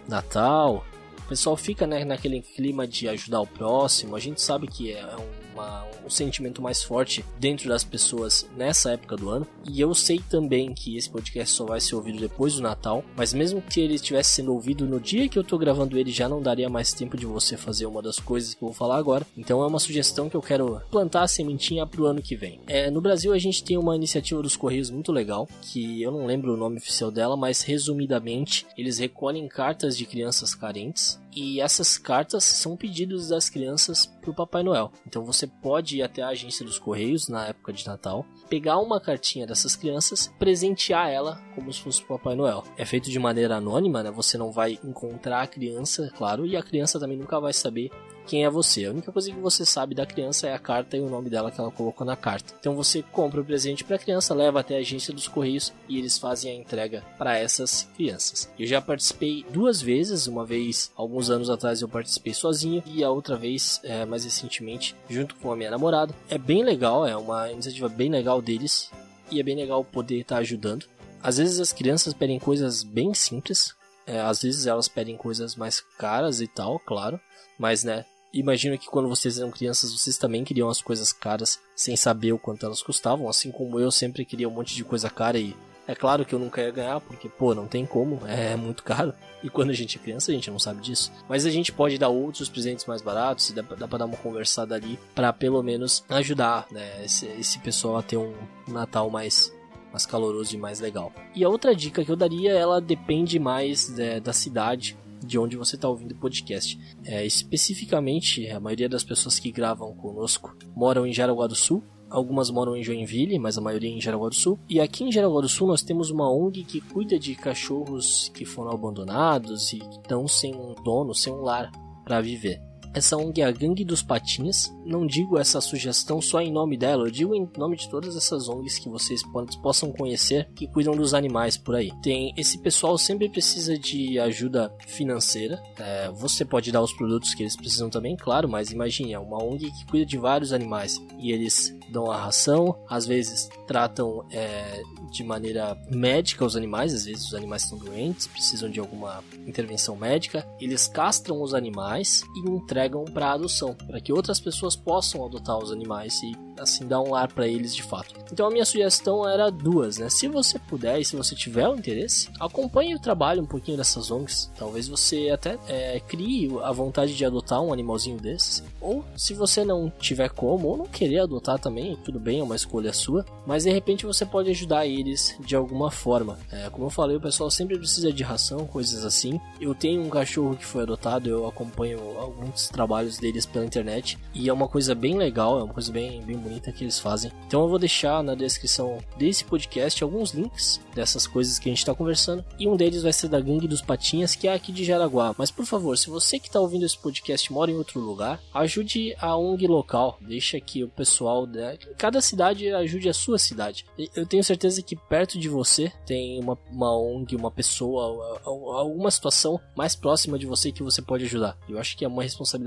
Natal, 0.07 0.87
o 1.19 1.23
pessoal 1.29 1.57
fica 1.57 1.89
né, 1.89 2.05
naquele 2.05 2.41
clima 2.41 2.87
de 2.87 3.09
ajudar 3.09 3.41
o 3.41 3.49
próximo. 3.49 4.15
A 4.15 4.21
gente 4.21 4.41
sabe 4.41 4.69
que 4.69 4.93
é 4.93 5.05
um 5.17 5.44
uma, 5.55 5.87
um 6.05 6.11
sentimento 6.11 6.61
mais 6.61 6.83
forte 6.83 7.25
dentro 7.39 7.69
das 7.69 7.85
pessoas 7.85 8.47
nessa 8.57 8.93
época 8.93 9.17
do 9.17 9.31
ano. 9.31 9.47
E 9.65 9.81
eu 9.81 9.95
sei 9.95 10.19
também 10.29 10.75
que 10.75 10.97
esse 10.97 11.09
podcast 11.09 11.55
só 11.55 11.65
vai 11.65 11.81
ser 11.81 11.95
ouvido 11.95 12.19
depois 12.19 12.55
do 12.55 12.63
Natal, 12.63 13.05
mas 13.17 13.33
mesmo 13.33 13.63
que 13.63 13.81
ele 13.81 13.95
estivesse 13.95 14.35
sendo 14.35 14.53
ouvido 14.53 14.87
no 14.87 15.01
dia 15.01 15.29
que 15.29 15.39
eu 15.39 15.45
tô 15.45 15.57
gravando 15.57 15.99
ele, 15.99 16.11
já 16.11 16.29
não 16.29 16.43
daria 16.43 16.69
mais 16.69 16.93
tempo 16.93 17.17
de 17.17 17.25
você 17.25 17.57
fazer 17.57 17.87
uma 17.87 18.03
das 18.03 18.19
coisas 18.19 18.55
que 18.55 18.63
eu 18.63 18.69
vou 18.69 18.75
falar 18.75 18.97
agora. 18.97 19.27
Então 19.37 19.63
é 19.63 19.67
uma 19.67 19.79
sugestão 19.79 20.29
que 20.29 20.37
eu 20.37 20.43
quero 20.43 20.83
plantar 20.91 21.23
a 21.23 21.29
sementinha 21.29 21.87
pro 21.87 22.07
ano 22.07 22.21
que 22.21 22.37
vem. 22.37 22.61
É, 22.67 22.91
no 22.91 23.01
Brasil 23.01 23.33
a 23.33 23.39
gente 23.39 23.63
tem 23.63 23.79
uma 23.79 23.97
iniciativa 23.97 24.43
dos 24.43 24.57
Correios 24.57 24.91
muito 24.91 25.13
legal, 25.13 25.49
que 25.63 26.03
eu 26.03 26.11
não 26.11 26.27
lembro 26.27 26.55
o 26.55 26.57
nome 26.57 26.79
oficial 26.79 27.11
dela, 27.11 27.37
mas 27.37 27.63
resumidamente 27.63 28.67
eles 28.77 28.99
recolhem 28.99 29.47
cartas 29.49 29.97
de 29.97 30.05
crianças 30.07 30.55
carentes 30.55 31.19
e 31.35 31.61
essas 31.61 31.99
cartas 31.99 32.45
são 32.45 32.77
pedidos 32.77 33.29
das 33.29 33.49
crianças 33.49 34.07
para 34.07 34.31
o 34.31 34.35
Papai 34.35 34.63
Noel. 34.63 34.93
Então 35.07 35.25
você 35.25 35.47
pode 35.47 35.99
ir 35.99 36.03
até 36.03 36.23
a 36.23 36.29
agência 36.29 36.65
dos 36.65 36.79
Correios 36.79 37.29
na 37.29 37.49
época 37.49 37.73
de 37.73 37.87
Natal, 37.87 38.25
pegar 38.49 38.79
uma 38.79 39.01
cartinha 39.01 39.47
dessas 39.47 39.77
crianças, 39.77 40.33
presentear 40.39 41.11
ela 41.11 41.41
como 41.55 41.73
se 41.73 41.81
fosse 41.81 42.03
o 42.03 42.07
Papai 42.07 42.35
Noel. 42.35 42.65
É 42.77 42.85
feito 42.85 43.11
de 43.11 43.19
maneira 43.19 43.57
anônima, 43.57 44.03
né? 44.03 44.11
Você 44.11 44.39
não 44.39 44.53
vai 44.53 44.79
encontrar 44.85 45.43
a 45.43 45.47
criança, 45.47 46.13
claro, 46.17 46.47
e 46.47 46.57
a 46.57 46.63
criança 46.63 47.01
também 47.01 47.19
nunca 47.19 47.41
vai 47.41 47.53
saber 47.53 47.91
quem 48.27 48.45
é 48.45 48.51
você. 48.51 48.85
A 48.85 48.91
única 48.91 49.13
coisa 49.13 49.31
que 49.31 49.39
você 49.39 49.65
sabe 49.65 49.95
da 49.95 50.07
criança 50.07 50.47
é 50.47 50.55
a 50.55 50.59
carta 50.59 50.97
e 50.97 51.01
o 51.01 51.09
nome 51.09 51.31
dela 51.31 51.51
que 51.51 51.61
ela 51.61 51.71
colocou 51.71 52.07
na 52.07 52.17
carta. 52.17 52.55
Então 52.59 52.75
você 52.75 53.03
compra 53.03 53.41
o 53.41 53.45
presente 53.45 53.85
para 53.85 53.97
a 53.97 53.99
criança, 53.99 54.35
leva 54.35 54.61
até 54.61 54.77
a 54.77 54.81
agência 54.81 55.13
dos 55.13 55.29
correios 55.29 55.73
e 55.89 55.99
eles 55.99 56.19
fazem 56.19 56.53
a 56.53 56.55
entrega 56.55 57.03
para 57.19 57.39
essas 57.39 57.89
crianças. 57.97 58.51
Eu 58.59 58.67
já 58.67 58.81
participei 58.81 59.45
duas 59.51 59.81
vezes, 59.81 60.27
uma 60.27 60.45
vez 60.45 60.93
alguns 60.97 61.31
anos 61.31 61.51
atrás 61.51 61.81
eu 61.81 61.89
participei 61.89 62.35
sozinho 62.35 62.83
e 62.87 63.05
a 63.05 63.11
outra 63.11 63.37
vez 63.37 63.81
é, 63.85 64.05
mais 64.05 64.25
recentemente 64.25 64.95
junto 65.09 65.35
com 65.37 65.53
a 65.53 65.57
minha 65.57 65.71
namorada. 65.71 66.15
É 66.29 66.39
bem 66.39 66.65
legal, 66.65 67.07
é 67.07 67.17
uma 67.17 67.51
iniciativa 67.51 67.89
bem 67.89 68.11
legal 68.11 68.41
deles 68.41 68.91
e 69.31 69.41
é 69.41 69.43
bem 69.43 69.57
legal 69.57 69.85
poder 69.85 70.21
estar 70.21 70.37
tá 70.37 70.41
ajudando. 70.41 70.87
Às 71.23 71.39
vezes 71.39 71.59
as 71.59 71.73
crianças 71.73 72.13
pedem 72.13 72.39
coisas 72.39 72.83
bem 72.83 73.15
simples, 73.15 73.75
é, 74.07 74.21
às 74.21 74.43
vezes 74.43 74.67
elas 74.67 74.89
pedem 74.89 75.17
coisas 75.17 75.57
mais 75.57 75.81
caras 75.99 76.41
e 76.41 76.47
tal, 76.47 76.79
claro, 76.79 77.19
mas 77.59 77.83
né, 77.85 78.05
imagino 78.39 78.79
que 78.79 78.89
quando 78.89 79.09
vocês 79.09 79.39
eram 79.39 79.51
crianças, 79.51 79.93
vocês 79.93 80.19
também 80.19 80.45
queriam 80.45 80.69
as 80.69 80.83
coisas 80.83 81.13
caras 81.13 81.61
sem 81.75 81.97
saber 81.97 82.33
o 82.33 82.39
quanto 82.39 82.67
elas 82.67 82.83
custavam, 82.83 83.29
assim 83.29 83.51
como 83.51 83.79
eu 83.79 83.91
sempre 83.91 84.25
queria 84.25 84.49
um 84.49 84.53
monte 84.53 84.75
de 84.75 84.85
coisa 84.85 85.09
cara 85.09 85.39
e 85.39 85.57
é 85.87 85.95
claro 85.95 86.25
que 86.25 86.35
eu 86.35 86.39
nunca 86.39 86.63
ia 86.63 86.71
ganhar, 86.71 87.01
porque, 87.01 87.29
pô, 87.29 87.55
não 87.55 87.67
tem 87.67 87.85
como, 87.85 88.27
é 88.27 88.57
muito 88.57 88.83
caro. 88.83 89.13
E 89.43 89.51
quando 89.51 89.69
a 89.69 89.75
gente 89.75 89.99
é 89.99 90.01
criança, 90.01 90.31
a 90.31 90.35
gente 90.35 90.51
não 90.51 90.59
sabe 90.59 90.81
disso. 90.81 91.13
Mas 91.29 91.45
a 91.45 91.51
gente 91.51 91.71
pode 91.73 91.99
dar 91.99 92.09
outros 92.09 92.49
presentes 92.49 92.87
mais 92.87 93.03
baratos, 93.03 93.51
dá, 93.51 93.61
dá 93.61 93.87
pra 93.87 93.99
dar 93.99 94.07
uma 94.07 94.17
conversada 94.17 94.75
ali, 94.75 94.99
para 95.15 95.31
pelo 95.33 95.63
menos 95.63 96.03
ajudar, 96.09 96.67
né, 96.71 97.05
esse, 97.05 97.27
esse 97.27 97.59
pessoal 97.59 97.99
a 97.99 98.03
ter 98.03 98.17
um 98.17 98.33
Natal 98.67 99.11
mais 99.11 99.53
mais 99.93 100.05
caloroso 100.05 100.53
e 100.53 100.59
mais 100.59 100.81
legal. 100.81 101.13
E 101.37 101.45
a 101.45 101.49
outra 101.49 101.73
dica 101.73 102.05
que 102.05 102.11
eu 102.11 102.17
daria, 102.17 102.51
ela 102.51 102.81
depende 102.81 103.39
mais 103.39 103.97
é, 103.97 104.19
da 104.19 104.33
cidade 104.33 104.99
de 105.25 105.39
onde 105.39 105.57
você 105.57 105.77
está 105.77 105.89
ouvindo 105.89 106.13
o 106.13 106.19
podcast. 106.19 106.79
É, 107.05 107.25
especificamente, 107.25 108.49
a 108.49 108.61
maioria 108.61 108.89
das 108.89 109.05
pessoas 109.05 109.39
que 109.39 109.51
gravam 109.51 109.95
conosco 109.95 110.57
moram 110.75 111.07
em 111.07 111.13
Jaraguá 111.13 111.47
do 111.47 111.55
Sul. 111.55 111.83
Algumas 112.11 112.51
moram 112.51 112.77
em 112.77 112.83
Joinville, 112.83 113.39
mas 113.39 113.59
a 113.59 113.61
maioria 113.61 113.91
em 113.91 114.01
Jaraguá 114.01 114.29
do 114.29 114.35
Sul. 114.35 114.59
E 114.69 114.81
aqui 114.81 115.05
em 115.05 115.13
Jaraguá 115.13 115.41
do 115.41 115.49
Sul 115.49 115.69
nós 115.69 115.83
temos 115.83 116.11
uma 116.11 116.31
ONG 116.31 116.65
que 116.65 116.81
cuida 116.81 117.19
de 117.19 117.35
cachorros 117.35 118.31
que 118.35 118.45
foram 118.45 118.71
abandonados 118.71 119.73
e 119.73 119.79
que 119.79 119.97
estão 119.97 120.29
sem 120.29 120.55
um 120.55 120.75
dono, 120.85 121.15
sem 121.15 121.33
um 121.33 121.41
lar 121.43 121.71
para 122.05 122.21
viver. 122.21 122.61
Essa 122.95 123.17
ONG 123.17 123.43
é 123.43 123.45
a 123.45 123.51
Gangue 123.51 123.85
dos 123.85 124.03
Patinhas. 124.03 124.73
Não 124.87 125.05
digo 125.05 125.37
essa 125.37 125.61
sugestão 125.61 126.23
só 126.23 126.41
em 126.41 126.53
nome 126.53 126.77
dela, 126.77 127.07
eu 127.07 127.11
digo 127.11 127.35
em 127.35 127.49
nome 127.59 127.77
de 127.77 127.89
todas 127.89 128.17
essas 128.17 128.49
ONGs 128.49 128.79
que 128.79 128.89
vocês 128.89 129.21
possam 129.61 129.91
conhecer 129.91 130.49
que 130.55 130.69
cuidam 130.69 130.95
dos 130.95 131.13
animais 131.13 131.57
por 131.57 131.75
aí. 131.75 131.91
Tem 132.03 132.33
esse 132.37 132.59
pessoal 132.59 132.97
sempre 132.97 133.29
precisa 133.29 133.77
de 133.77 134.19
ajuda 134.21 134.73
financeira. 134.87 135.61
É, 135.77 136.09
você 136.13 136.45
pode 136.45 136.71
dar 136.71 136.83
os 136.83 136.93
produtos 136.93 137.35
que 137.35 137.43
eles 137.43 137.57
precisam 137.57 137.91
também, 137.91 138.17
claro, 138.17 138.49
mas 138.49 138.71
imagine, 138.71 139.13
é 139.13 139.19
uma 139.19 139.43
ONG 139.43 139.71
que 139.73 139.87
cuida 139.87 140.07
de 140.07 140.17
vários 140.17 140.53
animais 140.53 141.03
e 141.19 141.33
eles 141.33 141.77
dão 141.89 142.11
a 142.11 142.17
ração, 142.17 142.77
às 142.89 143.07
vezes 143.07 143.49
tratam 143.67 144.25
é, 144.31 144.83
de 145.11 145.23
maneira 145.25 145.77
médica 145.91 146.45
os 146.45 146.57
animais, 146.57 146.93
às 146.93 147.05
vezes 147.05 147.27
os 147.27 147.35
animais 147.35 147.63
estão 147.65 147.79
doentes, 147.79 148.27
precisam 148.27 148.71
de 148.71 148.81
alguma 148.81 149.23
intervenção 149.47 149.97
médica, 149.97 150.47
eles 150.61 150.87
castram 150.87 151.43
os 151.43 151.55
animais 151.55 152.23
e 152.37 152.51
entregam 152.51 152.84
para 153.13 153.33
adoção, 153.33 153.75
para 153.75 154.01
que 154.01 154.13
outras 154.13 154.41
pessoas 154.41 154.77
possam 154.77 155.25
adotar 155.25 155.59
os 155.59 155.71
animais 155.71 156.23
e 156.23 156.33
assim 156.59 156.87
dar 156.87 157.01
um 157.01 157.11
lar 157.11 157.33
para 157.33 157.49
eles 157.49 157.75
de 157.75 157.83
fato. 157.83 158.15
Então 158.33 158.47
a 158.47 158.51
minha 158.51 158.65
sugestão 158.65 159.29
era 159.29 159.51
duas, 159.51 159.99
né? 159.99 160.09
Se 160.09 160.29
você 160.29 160.59
puder 160.59 161.01
e 161.01 161.05
se 161.05 161.17
você 161.17 161.35
tiver 161.35 161.69
o 161.69 161.75
interesse, 161.75 162.31
acompanhe 162.39 162.95
o 162.95 162.99
trabalho 162.99 163.43
um 163.43 163.47
pouquinho 163.47 163.77
dessas 163.77 164.11
ONGs. 164.11 164.51
Talvez 164.57 164.89
você 164.89 165.31
até 165.31 165.59
é, 165.69 166.01
crie 166.01 166.51
a 166.63 166.73
vontade 166.73 167.15
de 167.17 167.25
adotar 167.25 167.61
um 167.61 167.73
animalzinho 167.73 168.19
desses. 168.19 168.63
Ou 168.81 169.05
se 169.17 169.35
você 169.35 169.65
não 169.65 169.91
tiver 169.99 170.31
como, 170.31 170.69
ou 170.69 170.77
não 170.77 170.87
querer 170.87 171.21
adotar 171.21 171.59
também, 171.59 171.97
tudo 172.05 172.21
bem, 172.21 172.41
é 172.41 172.43
uma 172.43 172.57
escolha 172.57 172.93
sua. 172.93 173.25
Mas 173.47 173.65
de 173.65 173.71
repente 173.71 174.07
você 174.07 174.25
pode 174.25 174.51
ajudar 174.51 174.87
eles 174.87 175.37
de 175.41 175.57
alguma 175.57 175.91
forma. 175.91 176.39
É, 176.51 176.69
como 176.71 176.87
eu 176.87 176.91
falei, 176.91 177.17
o 177.17 177.21
pessoal 177.21 177.51
sempre 177.51 177.79
precisa 177.79 178.13
de 178.13 178.23
ração, 178.23 178.67
coisas 178.67 179.05
assim. 179.05 179.41
Eu 179.61 179.75
tenho 179.75 180.03
um 180.03 180.11
cachorro 180.11 180.57
que 180.57 180.65
foi 180.65 180.83
adotado, 180.83 181.29
eu 181.29 181.47
acompanho 181.47 181.99
alguns 182.19 182.69
trabalhos 182.75 183.19
deles 183.19 183.47
pela 183.47 183.65
internet. 183.65 184.19
E 184.35 184.49
é 184.49 184.53
uma 184.53 184.69
coisa 184.69 184.95
bem 184.95 185.17
legal, 185.17 185.61
é 185.61 185.63
uma 185.63 185.73
coisa 185.73 185.93
bem, 185.93 186.21
bem 186.23 186.37
bonita 186.37 186.73
que 186.73 186.83
eles 186.83 186.99
fazem. 186.99 187.31
Então 187.47 187.63
eu 187.63 187.69
vou 187.69 187.79
deixar 187.79 188.23
na 188.23 188.35
descrição 188.35 188.99
desse 189.17 189.45
podcast 189.45 190.03
alguns 190.03 190.33
links 190.33 190.81
dessas 190.95 191.27
coisas 191.27 191.59
que 191.59 191.69
a 191.69 191.73
gente 191.73 191.79
está 191.79 191.95
conversando. 191.95 192.45
E 192.59 192.67
um 192.67 192.77
deles 192.77 193.03
vai 193.03 193.13
ser 193.13 193.29
da 193.29 193.41
Gangue 193.41 193.69
dos 193.69 193.81
Patinhas, 193.81 194.35
que 194.35 194.49
é 194.49 194.55
aqui 194.55 194.73
de 194.73 194.85
Jaraguá. 194.85 195.35
Mas 195.39 195.51
por 195.51 195.65
favor, 195.65 195.97
se 195.97 196.11
você 196.11 196.39
que 196.39 196.49
está 196.49 196.61
ouvindo 196.61 196.85
esse 196.85 196.99
podcast 196.99 197.53
mora 197.53 197.71
em 197.71 197.77
outro 197.77 198.01
lugar, 198.01 198.41
ajude 198.53 199.15
a 199.21 199.37
ONG 199.37 199.67
local. 199.67 200.19
Deixa 200.21 200.61
que 200.61 200.83
o 200.83 200.89
pessoal, 200.89 201.47
né, 201.47 201.79
cada 201.97 202.21
cidade 202.21 202.69
ajude 202.73 203.09
a 203.09 203.15
sua 203.15 203.39
cidade. 203.39 203.87
Eu 204.15 204.27
tenho 204.27 204.43
certeza 204.43 204.83
que 204.83 204.97
perto 204.97 205.39
de 205.39 205.49
você 205.49 205.93
tem 206.05 206.41
uma, 206.41 206.59
uma 206.71 206.97
ONG, 206.97 207.37
uma 207.37 207.51
pessoa, 207.51 208.41
alguma 208.45 209.11
situação 209.11 209.61
mais 209.77 209.95
próxima 209.95 210.39
de 210.39 210.47
você 210.47 210.73
que 210.73 210.83
você 210.83 211.01
pode 211.01 211.25
ajudar. 211.25 211.57
Eu 211.69 211.79
acho 211.79 211.97
que 211.97 212.05
é 212.05 212.09
uma 212.09 212.23
responsabilidade 212.23 212.64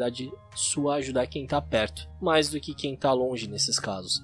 sua 0.56 0.96
ajudar 0.96 1.28
quem 1.28 1.44
está 1.44 1.62
perto, 1.62 2.10
mais 2.20 2.50
do 2.50 2.60
que 2.60 2.74
quem 2.74 2.96
está 2.96 3.14
longe 3.14 3.48
nesse 3.48 3.68
nesses 3.68 3.80
casos. 3.80 4.24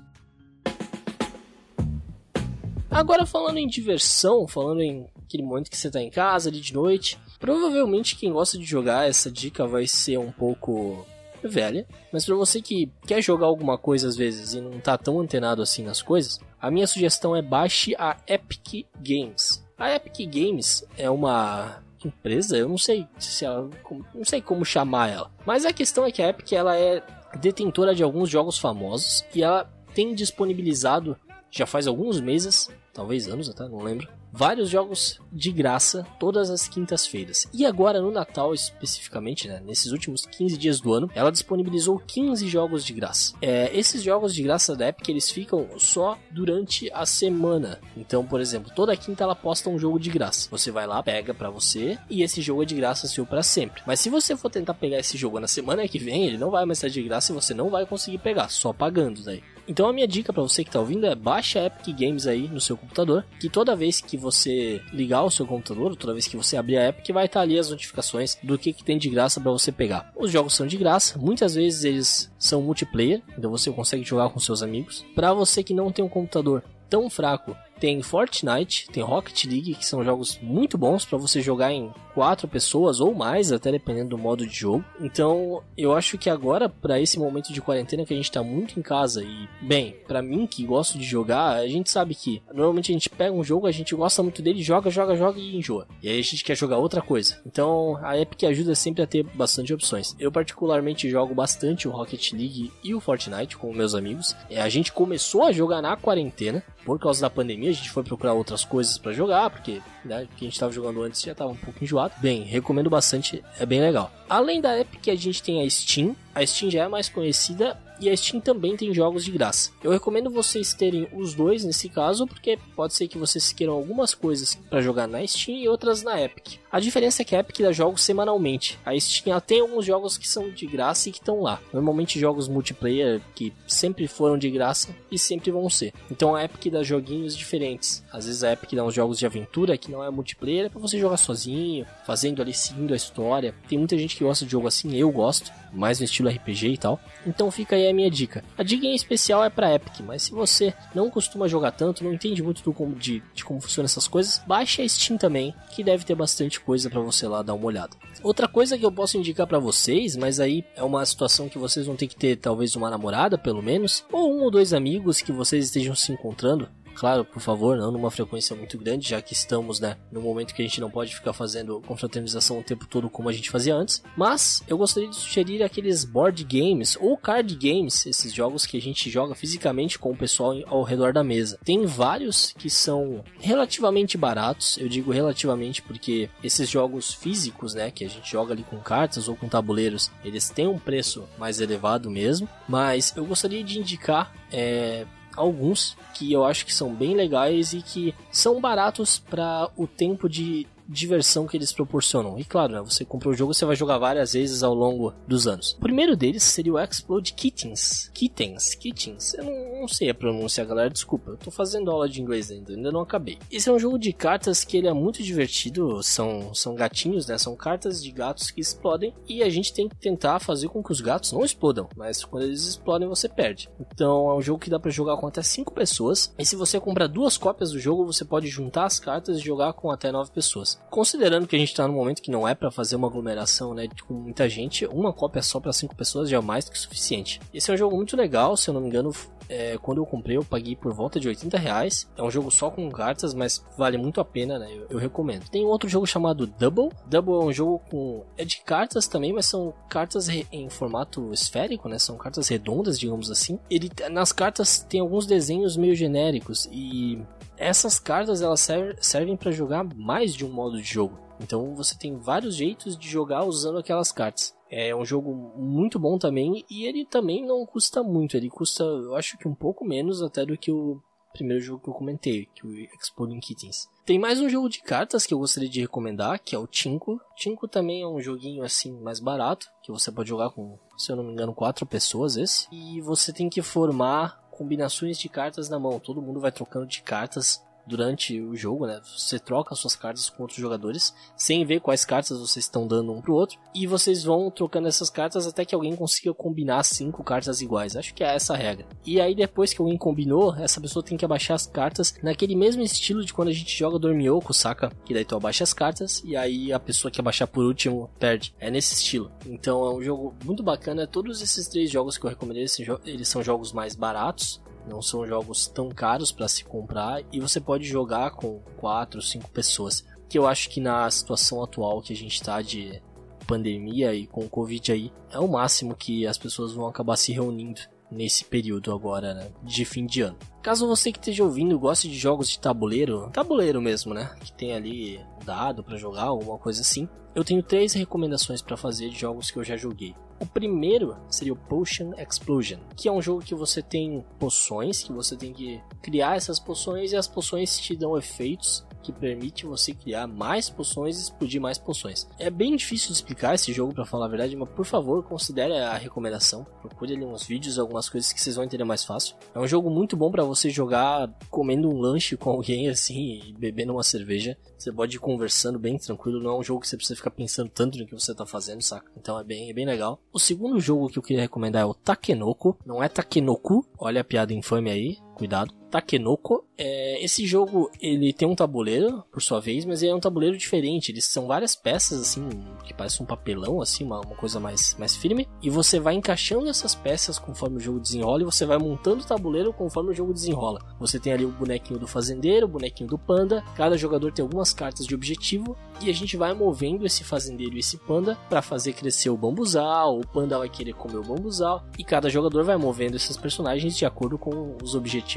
Agora 2.89 3.25
falando 3.25 3.58
em 3.58 3.68
diversão, 3.68 4.48
falando 4.48 4.82
em 4.82 5.08
aquele 5.24 5.44
momento 5.44 5.70
que 5.70 5.77
você 5.77 5.88
está 5.88 6.00
em 6.00 6.12
casa 6.12 6.50
ali 6.50 6.62
de 6.62 6.74
noite, 6.74 7.18
provavelmente 7.39 8.15
quem 8.15 8.32
gosta 8.32 8.58
de 8.58 8.63
jogar 8.63 9.10
essa 9.10 9.32
dica 9.32 9.65
vai 9.65 9.88
ser 9.88 10.20
um 10.20 10.32
pouco 10.32 11.06
velha, 11.44 11.86
mas 12.12 12.25
para 12.25 12.36
você 12.36 12.62
que 12.62 12.89
quer 13.06 13.22
jogar 13.22 13.48
alguma 13.48 13.77
coisa 13.77 14.08
às 14.08 14.15
vezes 14.15 14.53
e 14.53 14.62
não 14.62 14.80
tá 14.80 14.98
tão 14.98 15.20
antenado 15.20 15.62
assim 15.62 15.84
nas 15.84 16.01
coisas, 16.01 16.39
a 16.62 16.72
minha 16.72 16.88
sugestão 16.88 17.36
é 17.36 17.42
baixe 17.42 17.96
a 17.98 18.15
Epic 18.27 18.86
Games. 19.01 19.65
A 19.77 19.94
Epic 19.94 20.30
Games 20.32 20.86
é 20.96 21.10
uma 21.10 21.83
empresa, 22.07 22.57
eu 22.57 22.67
não 22.69 22.77
sei 22.77 23.07
se 23.17 23.45
ela, 23.45 23.69
não 24.13 24.25
sei 24.25 24.41
como 24.41 24.65
chamar 24.65 25.10
ela, 25.10 25.31
mas 25.45 25.65
a 25.65 25.74
questão 25.74 26.05
é 26.05 26.12
que 26.12 26.22
a 26.22 26.29
Epic 26.29 26.51
ela 26.53 26.77
é 26.77 27.03
detentora 27.39 27.95
de 27.95 28.03
alguns 28.03 28.29
jogos 28.29 28.57
famosos 28.57 29.25
e 29.33 29.43
ela 29.43 29.69
tem 29.93 30.13
disponibilizado 30.13 31.17
já 31.50 31.67
faz 31.67 31.86
alguns 31.86 32.19
meses, 32.19 32.69
talvez 32.91 33.27
anos 33.27 33.48
até, 33.48 33.67
não 33.67 33.83
lembro, 33.83 34.07
vários 34.34 34.70
jogos 34.70 35.20
de 35.32 35.52
graça 35.52 36.06
todas 36.20 36.50
as 36.50 36.68
quintas-feiras. 36.68 37.48
E 37.54 37.66
agora 37.66 38.02
no 38.02 38.12
Natal 38.12 38.54
especificamente, 38.54 39.48
né, 39.48 39.62
nesses 39.66 39.92
últimos 39.92 40.25
15 40.25 40.58
dias 40.58 40.82
do 40.82 40.92
ano, 40.92 41.10
ela 41.13 41.32
disponibilizou 41.32 42.00
15 42.00 42.48
jogos 42.48 42.84
de 42.84 42.94
graça. 42.94 43.36
É, 43.42 43.70
esses 43.78 44.02
jogos 44.02 44.34
de 44.34 44.42
graça 44.42 44.75
da 44.75 44.90
Epic 44.90 45.08
eles 45.10 45.30
ficam 45.30 45.68
só 45.78 46.18
durante 46.32 46.90
a 46.94 47.06
semana. 47.06 47.80
Então, 47.96 48.25
por 48.25 48.42
exemplo, 48.42 48.72
toda 48.75 48.98
quinta 48.98 49.24
ela 49.24 49.36
posta 49.36 49.70
um 49.70 49.78
jogo 49.78 50.00
de 50.00 50.10
graça. 50.10 50.50
Você 50.50 50.72
vai 50.72 50.88
lá, 50.88 51.02
pega 51.04 51.34
para 51.34 51.50
você 51.50 51.98
e 52.10 52.24
esse 52.24 52.42
jogo 52.42 52.63
é 52.63 52.66
de 52.66 52.75
graça 52.75 53.08
seu 53.08 53.25
para 53.25 53.44
sempre. 53.44 53.84
Mas 53.86 54.00
se 54.00 54.10
você 54.10 54.36
for 54.36 54.50
tentar 54.50 54.74
pegar 54.74 54.98
esse 54.98 55.18
jogo 55.18 55.40
na 55.40 55.48
semana 55.48 55.88
que 55.88 56.00
vem, 56.00 56.25
ele 56.25 56.38
não 56.38 56.50
vai 56.50 56.66
mais 56.66 56.84
de 56.84 57.02
graça 57.02 57.32
e 57.32 57.36
você 57.36 57.54
não 57.54 57.70
vai 57.70 57.86
conseguir 57.86 58.18
pegar, 58.18 58.50
só 58.50 58.74
pagando 58.74 59.24
daí. 59.24 59.42
Então 59.67 59.88
a 59.88 59.93
minha 59.93 60.08
dica 60.08 60.34
para 60.34 60.43
você 60.43 60.63
que 60.63 60.70
está 60.70 60.79
ouvindo 60.79 61.05
é 61.05 61.15
baixa 61.15 61.60
a 61.60 61.65
Epic 61.65 61.98
Games 61.98 62.27
aí 62.27 62.48
no 62.48 62.60
seu 62.60 62.75
computador, 62.75 63.25
que 63.39 63.50
toda 63.50 63.75
vez 63.75 64.01
que 64.01 64.17
você 64.17 64.82
ligar 64.91 65.24
o 65.24 65.32
seu 65.32 65.46
computador, 65.46 65.96
toda 65.96 66.13
vez 66.13 66.27
que 66.27 66.36
você 66.36 66.58
abrir 66.58 66.77
a 66.77 66.89
Epic, 66.89 67.10
vai 67.13 67.25
estar 67.25 67.39
tá 67.39 67.43
ali 67.43 67.58
as 67.58 67.70
notificações 67.70 68.38
do 68.43 68.58
que, 68.58 68.74
que 68.74 68.84
tem 68.84 68.98
de 68.98 69.10
graça 69.10 69.39
para 69.39 69.51
você 69.51 69.72
pegar. 69.72 70.12
Os 70.15 70.32
jogos 70.32 70.53
são 70.53 70.67
de 70.67 70.77
graça, 70.77 71.17
muitas 71.17 71.55
vezes 71.55 71.84
eles 71.84 72.32
são 72.38 72.62
multiplayer, 72.62 73.22
então 73.38 73.50
você 73.50 73.72
consegue 73.72 74.03
jogar 74.03 74.29
com 74.29 74.39
seus 74.39 74.62
amigos. 74.62 75.05
Para 75.15 75.34
você 75.34 75.63
que 75.63 75.74
não 75.74 75.91
tem 75.91 76.03
um 76.03 76.10
computador 76.10 76.63
tão 76.89 77.10
fraco 77.10 77.55
tem 77.84 78.02
Fortnite, 78.02 78.88
tem 78.94 79.04
Rocket 79.04 79.44
League, 79.44 79.75
que 79.75 79.86
são 79.86 80.06
jogos 80.06 80.40
muito 80.42 80.78
bons 80.78 81.04
para 81.04 81.18
você 81.18 81.42
jogar 81.42 81.74
em 81.74 81.92
quatro 82.13 82.48
pessoas 82.48 83.02
ou 83.02 83.13
mais, 83.13 83.52
até 83.52 83.74
dependendo 83.74 84.12
do 84.12 84.18
modo 84.18 84.48
de 84.48 84.54
jogo. 84.54 84.86
Então, 85.02 85.62
eu 85.78 85.94
acho 85.94 86.18
que 86.18 86.30
agora, 86.30 86.70
para 86.70 87.02
esse 87.02 87.20
momento 87.20 87.52
de 87.52 87.60
quarentena 87.60 88.06
que 88.06 88.13
a 88.13 88.16
gente 88.16 88.32
tá 88.32 88.42
muito 88.42 88.80
em 88.80 88.82
casa 88.82 89.22
e, 89.22 89.50
bem, 89.62 89.98
para 90.08 90.22
mim 90.22 90.48
que 90.48 90.63
gosto 90.63 90.98
de 90.98 91.04
jogar, 91.04 91.58
a 91.58 91.68
gente 91.68 91.90
sabe 91.90 92.16
que 92.16 92.42
normalmente 92.54 92.90
a 92.90 92.94
gente 92.94 93.10
pega 93.10 93.36
um 93.36 93.44
jogo, 93.44 93.68
a 93.68 93.72
gente 93.72 93.94
gosta 93.94 94.24
muito 94.24 94.42
dele, 94.42 94.63
joga, 94.63 94.90
joga, 94.90 95.18
joga 95.18 95.38
e 95.38 95.58
enjoa. 95.58 95.86
E 96.02 96.08
aí 96.08 96.20
a 96.20 96.24
gente 96.24 96.42
quer 96.42 96.56
jogar 96.56 96.78
outra 96.78 97.02
coisa. 97.02 97.42
Então, 97.46 98.00
a 98.02 98.18
Epic 98.18 98.44
ajuda 98.44 98.75
sempre 98.75 99.04
a 99.04 99.08
ter 99.08 99.24
bastante 99.24 99.74
opções. 99.74 100.16
Eu 100.18 100.32
particularmente 100.32 101.10
jogo 101.10 101.36
bastante 101.36 101.86
o 101.86 101.92
Rocket 101.92 102.32
League 102.32 102.72
e 102.82 102.96
o 102.96 103.02
Fortnite 103.02 103.58
com 103.58 103.74
meus 103.74 103.94
amigos. 103.94 104.34
É, 104.50 104.62
a 104.62 104.70
gente 104.70 104.94
começou 104.94 105.44
a 105.44 105.52
jogar 105.52 105.82
na 105.82 105.98
quarentena 105.98 106.63
por 106.86 107.00
causa 107.00 107.22
da 107.22 107.30
pandemia, 107.30 107.73
a 107.74 107.77
gente 107.77 107.89
foi 107.89 108.03
procurar 108.03 108.34
outras 108.34 108.63
coisas 108.63 108.98
para 108.98 109.13
jogar, 109.13 109.50
porque 109.50 109.82
né, 110.03 110.24
o 110.24 110.27
que 110.27 110.46
a 110.46 110.48
gente 110.48 110.53
estava 110.53 110.72
jogando 110.72 111.01
antes 111.03 111.22
já 111.22 111.32
estava 111.32 111.51
um 111.51 111.56
pouco 111.56 111.84
enjoado. 111.84 112.13
Bem, 112.20 112.44
recomendo 112.44 112.89
bastante, 112.89 113.44
é 113.60 113.65
bem 113.65 113.82
legal. 113.82 114.12
Além 114.30 114.62
da 114.62 114.77
Epic, 114.80 115.08
a 115.08 115.15
gente 115.15 115.42
tem 115.42 115.65
a 115.65 115.70
Steam. 115.70 116.15
A 116.34 116.46
Steam 116.46 116.72
já 116.72 116.84
é 116.84 116.88
mais 116.88 117.10
conhecida 117.10 117.77
e 118.00 118.09
a 118.09 118.17
Steam 118.17 118.41
também 118.41 118.75
tem 118.75 118.93
jogos 118.93 119.23
de 119.25 119.31
graça. 119.31 119.71
Eu 119.83 119.91
recomendo 119.91 120.29
vocês 120.29 120.73
terem 120.73 121.07
os 121.13 121.33
dois 121.33 121.63
nesse 121.63 121.89
caso, 121.89 122.27
porque 122.27 122.57
pode 122.75 122.93
ser 122.93 123.07
que 123.07 123.17
vocês 123.17 123.53
queiram 123.53 123.73
algumas 123.73 124.13
coisas 124.13 124.55
para 124.69 124.81
jogar 124.81 125.07
na 125.07 125.25
Steam 125.25 125.57
e 125.57 125.67
outras 125.67 126.03
na 126.03 126.21
Epic. 126.21 126.59
A 126.71 126.79
diferença 126.79 127.21
é 127.21 127.25
que 127.25 127.35
a 127.35 127.39
Epic 127.39 127.59
dá 127.59 127.71
jogos 127.71 128.01
semanalmente. 128.01 128.79
A 128.85 128.97
Steam 129.00 129.39
tem 129.39 129.62
alguns 129.62 129.85
jogos 129.85 130.17
que 130.17 130.27
são 130.27 130.50
de 130.50 130.65
graça 130.65 131.09
e 131.09 131.12
que 131.12 131.19
estão 131.19 131.41
lá. 131.41 131.62
Normalmente 131.71 132.19
jogos 132.19 132.47
multiplayer 132.47 133.21
que 133.35 133.53
sempre 133.67 134.07
foram 134.07 134.38
de 134.38 134.50
graça 134.50 134.95
e 135.12 135.17
sempre 135.17 135.51
vão 135.51 135.69
ser. 135.69 135.93
Então 136.09 136.35
a 136.35 136.43
Epic 136.43 136.71
dá 136.71 136.83
joguinhos 136.83 137.35
diferentes. 137.35 138.03
Às 138.12 138.25
vezes 138.25 138.43
a 138.43 138.53
Epic 138.53 138.73
dá 138.73 138.83
uns 138.83 138.93
jogos 138.93 139.19
de 139.19 139.25
aventura 139.25 139.77
que 139.77 139.91
não 139.91 140.03
é 140.03 140.09
multiplayer, 140.09 140.65
é 140.65 140.69
para 140.69 140.79
você 140.79 141.00
jogar 141.00 141.17
sozinho, 141.17 141.85
fazendo 142.05 142.41
ali 142.41 142.53
seguindo 142.53 142.93
a 142.93 142.97
história. 142.97 143.53
Tem 143.67 143.77
muita 143.77 143.97
gente 143.97 144.15
que 144.15 144.23
gosta 144.23 144.45
de 144.45 144.51
jogo 144.51 144.67
assim, 144.67 144.95
eu 144.95 145.12
gosto, 145.12 145.51
mais 145.74 146.00
no 146.00 146.06
estilo 146.06 146.30
RPG 146.30 146.68
e 146.68 146.77
tal. 146.77 147.00
Então 147.25 147.50
fica 147.51 147.75
aí 147.75 147.88
a 147.88 147.94
minha 147.94 148.10
dica. 148.10 148.44
A 148.58 148.63
dica 148.63 148.86
em 148.86 148.96
especial 148.96 149.44
é 149.44 149.50
para 149.50 149.74
Epic, 149.74 150.01
mas 150.06 150.24
se 150.24 150.32
você 150.32 150.74
não 150.94 151.10
costuma 151.10 151.48
jogar 151.48 151.72
tanto, 151.72 152.03
não 152.03 152.13
entende 152.13 152.44
muito 152.44 152.63
do 152.63 152.74
de, 152.96 153.24
de 153.34 153.44
como 153.44 153.62
funcionam 153.62 153.86
essas 153.86 154.08
coisas, 154.08 154.42
baixe 154.46 154.82
a 154.82 154.88
Steam 154.88 155.18
também, 155.18 155.53
que 155.72 155.84
deve 155.84 156.03
ter 156.03 156.15
bastante 156.15 156.60
coisa 156.60 156.89
para 156.89 157.00
você 157.00 157.27
lá 157.27 157.42
dar 157.42 157.53
uma 157.53 157.65
olhada. 157.65 157.96
Outra 158.22 158.48
coisa 158.48 158.77
que 158.77 158.86
eu 158.86 158.92
posso 158.92 159.18
indicar 159.18 159.48
para 159.48 159.60
vocês, 159.60 160.15
mas 160.15 160.39
aí 160.39 160.63
é 160.75 160.84
uma 160.84 161.06
situação 161.06 161.50
que 161.50 161.58
vocês 161.58 161.86
vão 161.86 161.96
ter 161.96 162.08
que 162.08 162.15
ter 162.15 162.38
talvez 162.38 162.75
uma 162.75 162.89
namorada, 162.89 163.38
pelo 163.38 163.62
menos, 163.62 164.06
ou 164.12 164.34
um 164.34 164.44
ou 164.44 164.51
dois 164.51 164.74
amigos 164.74 165.22
que 165.22 165.32
vocês 165.32 165.65
estejam 165.65 165.96
se 165.96 166.12
encontrando 166.12 166.70
Claro, 166.95 167.25
por 167.25 167.41
favor, 167.41 167.77
não 167.77 167.91
numa 167.91 168.12
frequência 168.12 168.55
muito 168.55 168.77
grande, 168.77 169.09
já 169.09 169.21
que 169.21 169.33
estamos, 169.33 169.79
né, 169.79 169.97
no 170.12 170.21
momento 170.21 170.53
que 170.53 170.62
a 170.62 170.65
gente 170.65 170.79
não 170.79 170.89
pode 170.89 171.15
ficar 171.15 171.33
fazendo 171.33 171.81
confraternização 171.81 172.59
o 172.59 172.63
tempo 172.63 172.88
todo 172.88 173.09
como 173.09 173.29
a 173.29 173.33
gente 173.33 173.50
fazia 173.50 173.75
antes. 173.75 174.01
Mas 174.15 174.62
eu 174.67 174.77
gostaria 174.77 175.09
de 175.09 175.15
sugerir 175.15 175.63
aqueles 175.63 176.03
board 176.03 176.43
games 176.43 176.97
ou 177.00 177.17
card 177.17 177.55
games, 177.55 178.05
esses 178.05 178.33
jogos 178.33 178.65
que 178.65 178.77
a 178.77 178.81
gente 178.81 179.09
joga 179.09 179.35
fisicamente 179.35 179.97
com 179.97 180.12
o 180.12 180.17
pessoal 180.17 180.53
ao 180.67 180.83
redor 180.83 181.13
da 181.13 181.23
mesa. 181.23 181.59
Tem 181.63 181.85
vários 181.85 182.53
que 182.57 182.69
são 182.69 183.23
relativamente 183.39 184.17
baratos, 184.17 184.77
eu 184.77 184.88
digo 184.88 185.12
relativamente 185.12 185.81
porque 185.81 186.29
esses 186.43 186.69
jogos 186.69 187.13
físicos, 187.13 187.73
né, 187.73 187.91
que 187.91 188.05
a 188.05 188.09
gente 188.09 188.29
joga 188.29 188.53
ali 188.53 188.63
com 188.63 188.77
cartas 188.79 189.27
ou 189.27 189.35
com 189.35 189.47
tabuleiros, 189.47 190.12
eles 190.23 190.50
têm 190.50 190.67
um 190.67 190.79
preço 190.79 191.23
mais 191.38 191.59
elevado 191.59 192.09
mesmo, 192.09 192.47
mas 192.67 193.13
eu 193.15 193.25
gostaria 193.25 193.63
de 193.63 193.79
indicar 193.79 194.31
é, 194.51 195.05
alguns 195.36 195.98
que 196.13 196.32
eu 196.32 196.46
acho 196.46 196.66
que 196.66 196.74
são 196.74 196.94
bem 196.94 197.16
legais 197.16 197.74
e 197.74 197.82
que 197.82 198.13
são 198.32 198.60
baratos 198.60 199.20
para 199.20 199.70
o 199.75 199.88
tempo 199.88 200.30
de 200.30 200.68
diversão 200.93 201.47
que 201.47 201.57
eles 201.57 201.73
proporcionam. 201.73 202.38
E 202.39 202.45
claro, 202.45 202.73
né, 202.73 202.81
você 202.81 203.03
comprou 203.03 203.33
o 203.33 203.38
jogo, 203.38 203.53
você 203.53 203.65
vai 203.65 203.75
jogar 203.75 203.97
várias 203.97 204.33
vezes 204.33 204.63
ao 204.63 204.73
longo 204.73 205.13
dos 205.27 205.47
anos. 205.47 205.73
O 205.73 205.79
primeiro 205.79 206.15
deles 206.15 206.43
seria 206.43 206.73
o 206.73 206.79
Explode 206.79 207.33
Kittens. 207.33 208.09
Kittens, 208.13 208.75
Kittens. 208.75 209.33
Eu 209.33 209.43
não, 209.43 209.81
não, 209.81 209.88
sei 209.88 210.09
a 210.09 210.15
pronúncia, 210.15 210.63
galera, 210.63 210.89
desculpa. 210.89 211.31
Eu 211.31 211.38
tô 211.38 211.51
fazendo 211.51 211.91
aula 211.91 212.07
de 212.07 212.21
inglês 212.21 212.51
ainda, 212.51 212.73
ainda 212.73 212.91
não 212.91 213.01
acabei. 213.01 213.38
Esse 213.51 213.69
é 213.69 213.71
um 213.71 213.79
jogo 213.79 213.97
de 213.97 214.13
cartas 214.13 214.63
que 214.63 214.77
ele 214.77 214.88
é 214.88 214.93
muito 214.93 215.23
divertido. 215.23 216.01
São, 216.03 216.53
são 216.53 216.75
gatinhos, 216.75 217.27
né? 217.27 217.38
São 217.38 217.56
cartas 217.56 218.01
de 218.01 218.12
gatos 218.12 218.51
que 218.51 218.62
explodem 218.62 219.13
e 219.27 219.41
a 219.41 219.49
gente 219.49 219.73
tem 219.73 219.89
que 219.89 219.95
tentar 219.95 220.39
fazer 220.39 220.69
com 220.69 220.84
que 220.84 220.91
os 220.91 221.01
gatos 221.01 221.32
não 221.32 221.43
explodam, 221.43 221.89
mas 221.95 222.23
quando 222.23 222.43
eles 222.43 222.65
explodem 222.65 223.08
você 223.08 223.27
perde. 223.27 223.69
Então 223.79 224.29
é 224.29 224.36
um 224.36 224.41
jogo 224.41 224.60
que 224.60 224.69
dá 224.69 224.79
para 224.79 224.91
jogar 224.91 225.17
com 225.17 225.27
até 225.27 225.41
5 225.41 225.73
pessoas. 225.73 226.34
E 226.38 226.45
se 226.45 226.56
você 226.56 226.79
comprar 226.79 227.08
duas 227.08 227.38
cópias 227.38 227.71
do 227.71 227.79
jogo, 227.79 228.06
você 228.06 228.23
pode 228.23 228.47
juntar 228.47 228.86
as 228.86 228.99
cartas 228.99 229.38
e 229.38 229.41
jogar 229.41 229.73
com 229.73 229.89
até 229.89 230.12
9 230.12 230.32
pessoas. 230.32 230.79
Considerando 230.89 231.48
que 231.48 231.56
a 231.56 231.60
gente 231.60 231.74
tá 231.74 231.88
num 231.88 231.96
momento 231.96 232.22
que 232.22 232.32
não 232.32 232.48
é 232.48 232.54
para 232.54 232.69
fazer 232.69 232.96
uma 232.96 233.08
aglomeração, 233.08 233.74
né, 233.74 233.88
com 234.08 234.13
muita 234.13 234.48
gente, 234.48 234.86
uma 234.86 235.12
cópia 235.12 235.41
só 235.41 235.60
para 235.60 235.74
cinco 235.74 235.96
pessoas 235.96 236.30
já 236.30 236.38
é 236.38 236.41
mais 236.41 236.65
do 236.65 236.72
que 236.72 236.78
suficiente. 236.78 237.39
Esse 237.54 237.72
é 237.72 237.74
um 237.74 237.78
jogo 237.78 237.96
muito 237.96 238.15
legal, 238.15 238.56
se 238.56 238.69
eu 238.69 238.74
não 238.74 238.82
me 238.82 238.88
engano, 238.88 239.12
é, 239.50 239.78
quando 239.78 239.98
eu 240.00 240.06
comprei 240.06 240.38
eu 240.38 240.43
paguei 240.43 240.76
por 240.76 240.93
volta 240.93 241.19
de 241.19 241.28
80 241.28 241.58
reais. 241.58 242.10
É 242.17 242.24
um 242.24 242.32
jogo 242.32 242.50
só 242.52 242.69
com 242.69 242.89
cartas, 242.89 243.34
mas 243.34 243.63
vale 243.78 243.98
muito 243.98 244.22
a 244.22 244.26
pena, 244.26 244.58
né? 244.58 244.67
Eu, 244.72 244.88
eu, 244.91 244.98
recomendo. 244.98 245.50
Tem 245.50 245.65
outro 245.65 245.89
jogo 245.89 246.06
chamado 246.06 246.48
Double. 246.48 246.89
Double 247.06 247.34
é 247.34 247.46
um 247.46 247.54
jogo 247.54 247.82
com. 247.89 248.24
é 248.38 248.46
de 248.46 248.62
cartas 248.62 249.08
também, 249.08 249.34
mas 249.34 249.46
são 249.46 249.74
cartas 249.89 250.28
em 250.30 250.69
formato 250.69 251.32
esférico, 251.34 251.88
né? 251.89 252.00
São 252.00 252.17
cartas 252.17 252.48
redondas, 252.48 253.00
digamos 253.00 253.30
assim. 253.30 253.60
Ele, 253.69 253.91
nas 254.12 254.32
cartas 254.32 254.80
tem 254.80 255.00
alguns 255.00 255.26
desenhos 255.26 255.78
meio 255.78 255.96
genéricos 255.96 256.67
e 256.72 257.19
essas 257.63 257.99
cartas 257.99 258.41
elas 258.41 258.67
servem 258.99 259.38
para 259.38 259.52
jogar 259.52 259.84
mais 259.95 260.34
de 260.34 260.45
um 260.45 260.52
modo 260.52 260.78
de 260.78 260.84
jogo. 260.84 261.17
Então 261.39 261.73
você 261.76 261.97
tem 261.97 262.17
vários 262.17 262.56
jeitos 262.56 262.97
de 262.97 263.10
jogar 263.10 263.43
usando 263.43 263.78
aquelas 263.78 264.12
cartas. 264.12 264.56
É 264.69 264.95
um 264.95 265.06
jogo 265.06 265.34
muito 265.56 265.99
bom 265.99 266.17
também 266.17 266.65
e 266.69 266.86
ele 266.86 267.06
também 267.06 267.45
não 267.45 267.65
custa 267.65 268.04
muito. 268.04 268.36
Ele 268.36 268.49
custa, 268.49 268.84
eu 268.84 269.15
acho 269.15 269.38
que 269.38 269.47
um 269.47 269.56
pouco 269.56 269.86
menos 269.86 270.21
até 270.21 270.45
do 270.45 270.58
que 270.58 270.71
o 270.71 271.02
primeiro 271.32 271.62
jogo 271.62 271.84
que 271.84 271.89
eu 271.89 271.93
comentei, 271.93 272.47
que 272.54 272.65
é 272.65 272.69
o 272.69 272.73
Exploding 272.99 273.39
Kittens. 273.39 273.89
Tem 274.06 274.19
mais 274.19 274.39
um 274.39 274.49
jogo 274.49 274.69
de 274.69 274.82
cartas 274.82 275.26
que 275.26 275.34
eu 275.34 275.39
gostaria 275.39 275.69
de 275.69 275.82
recomendar, 275.82 276.39
que 276.39 276.56
é 276.56 276.60
o 276.60 276.67
Tinko. 276.67 277.19
Tinko 277.36 277.67
também 277.67 278.04
é 278.04 278.08
um 278.08 278.21
joguinho 278.21 278.63
assim 278.63 278.91
mais 279.02 279.19
barato, 279.19 279.67
que 279.82 279.91
você 279.91 280.12
pode 280.12 280.30
jogar 280.30 280.52
com, 280.52 280.78
se 280.97 281.12
eu 281.12 281.15
não 281.15 281.23
me 281.23 281.32
engano, 281.32 281.54
quatro 281.54 281.86
pessoas 281.86 282.38
esse. 282.38 282.67
E 282.71 283.02
você 283.02 283.34
tem 283.34 283.49
que 283.49 283.62
formar 283.62 284.42
combinações 284.54 285.18
de 285.18 285.28
cartas 285.28 285.70
na 285.70 285.80
mão. 285.80 286.00
Todo 286.00 286.22
mundo 286.22 286.39
vai 286.39 286.52
trocando 286.52 286.86
de 286.86 287.02
cartas 287.02 287.62
durante 287.86 288.39
o 288.39 288.56
jogo, 288.56 288.86
né? 288.88 289.02
Você 289.04 289.39
troca 289.39 289.76
suas 289.76 289.96
cartas 289.96 290.30
com 290.30 290.43
outros 290.43 290.60
jogadores, 290.60 291.13
sem 291.36 291.65
ver 291.65 291.80
quais 291.80 292.06
cartas 292.06 292.39
vocês 292.39 292.65
estão 292.65 292.88
dando 292.88 293.12
um 293.12 293.22
pro 293.22 293.36
outro, 293.36 293.60
e 293.74 293.86
vocês 293.86 294.24
vão 294.24 294.50
trocando 294.50 294.88
essas 294.88 295.10
cartas 295.10 295.46
até 295.46 295.65
que 295.65 295.76
alguém 295.76 295.96
consiga 295.96 296.34
combinar 296.34 296.84
cinco 296.84 297.24
cartas 297.24 297.62
iguais. 297.62 297.96
Acho 297.96 298.13
que 298.13 298.24
é 298.24 298.36
essa 298.36 298.54
a 298.54 298.58
regra. 298.58 298.86
E 299.06 299.19
aí 299.19 299.36
depois 299.36 299.74
que 299.74 299.82
alguém 299.82 299.98
combinou, 299.98 300.56
essa 300.56 300.80
pessoa 300.80 301.04
tem 301.04 301.17
que 301.17 301.26
abaixar 301.26 301.56
as 301.56 301.67
cartas 301.67 302.15
naquele 302.24 302.56
mesmo 302.56 302.82
estilo 302.82 303.24
de 303.24 303.34
quando 303.34 303.50
a 303.50 303.54
gente 303.54 303.78
joga 303.78 304.00
Dormioco, 304.00 304.54
saca? 304.54 304.91
Que 305.06 305.13
daí 305.13 305.26
tu 305.26 305.36
abaixa 305.36 305.63
as 305.63 305.74
cartas 305.74 306.22
e 306.26 306.36
aí 306.36 306.72
a 306.72 306.80
pessoa 306.80 307.12
que 307.12 307.19
abaixar 307.19 307.48
por 307.48 307.65
último 307.65 308.10
perde. 308.19 308.54
É 308.60 308.72
nesse 308.72 308.96
estilo. 308.96 309.32
Então 309.46 309.86
é 309.86 309.93
um 309.93 310.02
jogo 310.02 310.36
muito 310.43 310.63
bacana. 310.63 311.08
Todos 311.08 311.41
esses 311.41 311.67
três 311.67 311.91
jogos 311.91 312.17
que 312.17 312.26
eu 312.26 312.30
recomendei, 312.30 312.65
eles 313.06 313.28
são 313.28 313.43
jogos 313.43 313.72
mais 313.74 313.96
baratos, 313.96 314.62
não 314.88 315.02
são 315.02 315.26
jogos 315.26 315.67
tão 315.67 315.89
caros 315.89 316.32
para 316.32 316.48
se 316.48 316.63
comprar 316.63 317.22
e 317.32 317.39
você 317.39 317.60
pode 317.60 317.86
jogar 317.86 318.32
com 318.32 318.60
4, 318.78 319.22
5 319.22 319.50
pessoas. 319.52 320.06
Que 320.30 320.38
eu 320.38 320.48
acho 320.48 320.69
que 320.69 320.80
na 320.80 321.10
situação 321.12 321.63
atual 321.63 322.02
que 322.02 322.12
a 322.12 322.15
gente 322.15 322.34
está 322.34 322.62
de 322.62 323.02
pandemia 323.43 324.13
e 324.13 324.26
com 324.26 324.41
o 324.41 324.50
Covid 324.50 324.91
aí, 324.91 325.12
é 325.30 325.39
o 325.39 325.48
máximo 325.48 325.96
que 325.96 326.26
as 326.26 326.38
pessoas 326.38 326.74
vão 326.74 326.88
acabar 326.88 327.15
se 327.17 327.32
reunindo 327.32 327.82
nesse 328.10 328.46
período 328.46 328.93
agora, 328.93 329.34
né, 329.34 329.52
de 329.63 329.84
fim 329.86 330.06
de 330.06 330.22
ano. 330.22 330.38
Caso 330.62 330.88
você 330.88 331.12
que 331.12 331.17
esteja 331.17 331.43
ouvindo 331.43 331.80
goste 331.80 332.08
de 332.08 332.17
jogos 332.17 332.50
de 332.50 332.60
tabuleiro, 332.60 333.30
tabuleiro 333.34 333.82
mesmo, 333.82 334.13
né, 334.13 334.34
que 334.43 334.54
tem 334.54 334.74
ali 334.74 335.19
dado 335.43 335.84
para 335.84 335.97
jogar, 335.97 336.23
alguma 336.23 336.58
coisa 336.58 336.82
assim, 336.82 337.08
eu 337.36 337.43
tenho 337.43 337.63
três 337.63 337.93
recomendações 337.93 338.62
para 338.62 338.77
fazer 338.77 339.10
de 339.10 339.19
jogos 339.19 339.49
que 339.49 339.58
eu 339.58 339.63
já 339.63 339.75
joguei. 339.75 340.15
O 340.39 340.45
primeiro 340.45 341.15
seria 341.29 341.53
o 341.53 341.56
Potion 341.56 342.13
Explosion, 342.17 342.79
que 342.95 343.08
é 343.08 343.12
um 343.12 343.21
jogo 343.21 343.43
que 343.43 343.56
você 343.56 343.82
tem 343.82 344.25
poções, 344.38 345.03
que 345.03 345.13
você 345.13 345.38
tem 345.38 345.53
que 345.53 345.82
criar 346.01 346.36
essas 346.36 346.60
poções 346.60 347.12
e 347.12 347.15
as 347.15 347.27
poções 347.27 347.77
te 347.79 347.95
dão 347.95 348.17
efeitos 348.17 348.86
que 349.04 349.12
permite 349.12 349.66
você 349.66 349.94
criar 349.94 350.26
mais 350.26 350.70
poções 350.70 351.20
e 351.20 351.24
explodir 351.24 351.62
mais 351.62 351.78
poções. 351.78 352.28
É 352.39 352.50
bem 352.50 352.76
difícil 352.76 353.10
de 353.10 353.13
explicar 353.13 353.54
esse 353.54 353.72
jogo 353.74 353.94
para 353.94 354.06
falar 354.06 354.26
a 354.26 354.30
verdade, 354.30 354.56
mas 354.56 354.70
por 354.70 354.86
favor, 354.86 355.22
considere 355.24 355.78
a 355.78 355.96
recomendação. 355.96 356.66
Procure 356.82 357.13
ali 357.13 357.26
uns 357.26 357.44
vídeos, 357.44 357.78
algumas 357.78 358.10
coisas 358.10 358.32
que 358.32 358.42
vocês 358.42 358.56
vão 358.56 358.66
entender 358.66 358.84
mais 358.84 359.04
fácil. 359.04 359.36
É 359.54 359.60
um 359.60 359.68
jogo 359.68 359.89
muito 359.89 360.16
bom 360.16 360.32
para 360.32 360.44
você 360.44 360.70
jogar 360.70 361.30
comendo 361.50 361.89
um 361.89 362.00
lanche 362.00 362.38
com 362.38 362.50
alguém 362.50 362.89
assim 362.89 363.42
e 363.44 363.54
bebendo 363.54 363.94
uma 363.94 364.04
cerveja. 364.04 364.58
Você 364.78 364.92
pode 364.92 365.16
ir 365.16 365.20
conversando 365.20 365.80
bem 365.80 365.98
tranquilo, 365.98 366.42
não 366.42 366.52
é 366.52 366.58
um 366.58 366.63
jogo 366.63 366.82
que 366.82 366.88
você 366.88 366.98
precisa 366.98 367.16
ficar 367.16 367.32
pensando 367.32 367.70
tanto 367.70 367.98
no 367.98 368.06
que 368.06 368.13
você 368.13 368.34
tá 368.34 368.46
fazendo, 368.46 368.82
saca? 368.82 369.12
Então 369.18 369.39
é 369.39 369.44
bem, 369.44 369.70
é 369.70 369.74
bem 369.74 369.86
legal. 369.86 370.20
O 370.32 370.39
segundo 370.39 370.80
jogo 370.80 371.10
que 371.10 371.18
eu 371.18 371.24
queria 371.24 371.42
recomendar 371.42 371.82
é 371.82 371.86
o 371.86 371.94
Takenoko. 371.94 372.78
Não 372.86 373.02
é 373.02 373.08
Takenoku, 373.08 373.86
olha 373.98 374.22
a 374.22 374.24
piada 374.24 374.54
infame 374.54 374.89
aí, 374.89 375.18
cuidado. 375.43 375.73
Takenoko. 375.91 376.65
É, 376.75 377.23
esse 377.23 377.45
jogo 377.45 377.91
ele 378.01 378.34
tem 378.34 378.47
um 378.47 378.56
tabuleiro, 378.56 379.23
por 379.32 379.43
sua 379.43 379.60
vez, 379.60 379.86
mas 379.86 380.01
é 380.01 380.13
um 380.13 380.19
tabuleiro 380.19 380.58
diferente. 380.58 381.12
Eles 381.12 381.25
são 381.25 381.45
várias 381.45 381.75
peças 381.75 382.19
assim, 382.19 382.49
que 382.84 382.93
parece 382.93 383.21
um 383.21 383.25
papelão 383.27 383.79
assim, 383.79 384.03
uma, 384.03 384.19
uma 384.21 384.36
coisa 384.36 384.60
mais, 384.60 384.95
mais 384.97 385.15
firme. 385.15 385.47
E 385.62 385.69
você 385.69 385.99
vai 385.99 386.15
encaixando 386.15 386.67
essas 386.67 386.95
peças 386.95 387.38
conforme 387.38 387.77
o 387.77 387.79
jogo 387.79 387.99
desenrola 387.99 388.41
e 388.41 388.45
você 388.45 388.65
vai 388.65 388.79
montando 388.79 389.21
o 389.21 389.27
tabuleiro 389.27 389.71
conforme 389.71 390.10
o 390.10 390.15
jogo 390.15 390.34
desenrola. 390.34 390.79
Você 390.99 391.19
tem 391.19 391.32
ali 391.32 391.45
o 391.45 391.51
bonequinho 391.51 391.99
do 391.99 392.08
fazendeiro, 392.08 392.65
o 392.65 392.69
bonequinho 392.69 393.10
do 393.10 393.19
panda. 393.19 393.63
Cada 393.75 393.95
jogador 393.95 394.32
tem 394.32 394.41
algumas 394.41 394.73
cartas 394.73 395.06
de 395.06 395.13
objetivo 395.13 395.77
e 396.01 396.10
a 396.10 396.13
gente 396.13 396.36
vai 396.36 396.53
movendo 396.56 397.06
esse 397.06 397.23
fazendeiro 397.23 397.75
e 397.75 397.79
esse 397.79 397.97
panda 397.97 398.36
para 398.49 398.63
fazer 398.63 398.93
crescer 398.93 399.29
o 399.29 399.38
bambuzal. 399.38 400.19
O 400.19 400.25
panda 400.25 400.58
vai 400.58 400.69
querer 400.69 400.93
comer 400.93 401.17
o 401.17 401.23
bambuzal 401.23 401.86
e 401.99 402.03
cada 402.03 402.29
jogador 402.29 402.63
vai 402.63 402.77
movendo 402.77 403.15
esses 403.15 403.38
personagens 403.38 403.95
de 403.95 404.08
acordo 404.08 404.39
com 404.39 404.75
os 404.82 404.95
objetivos 404.95 405.33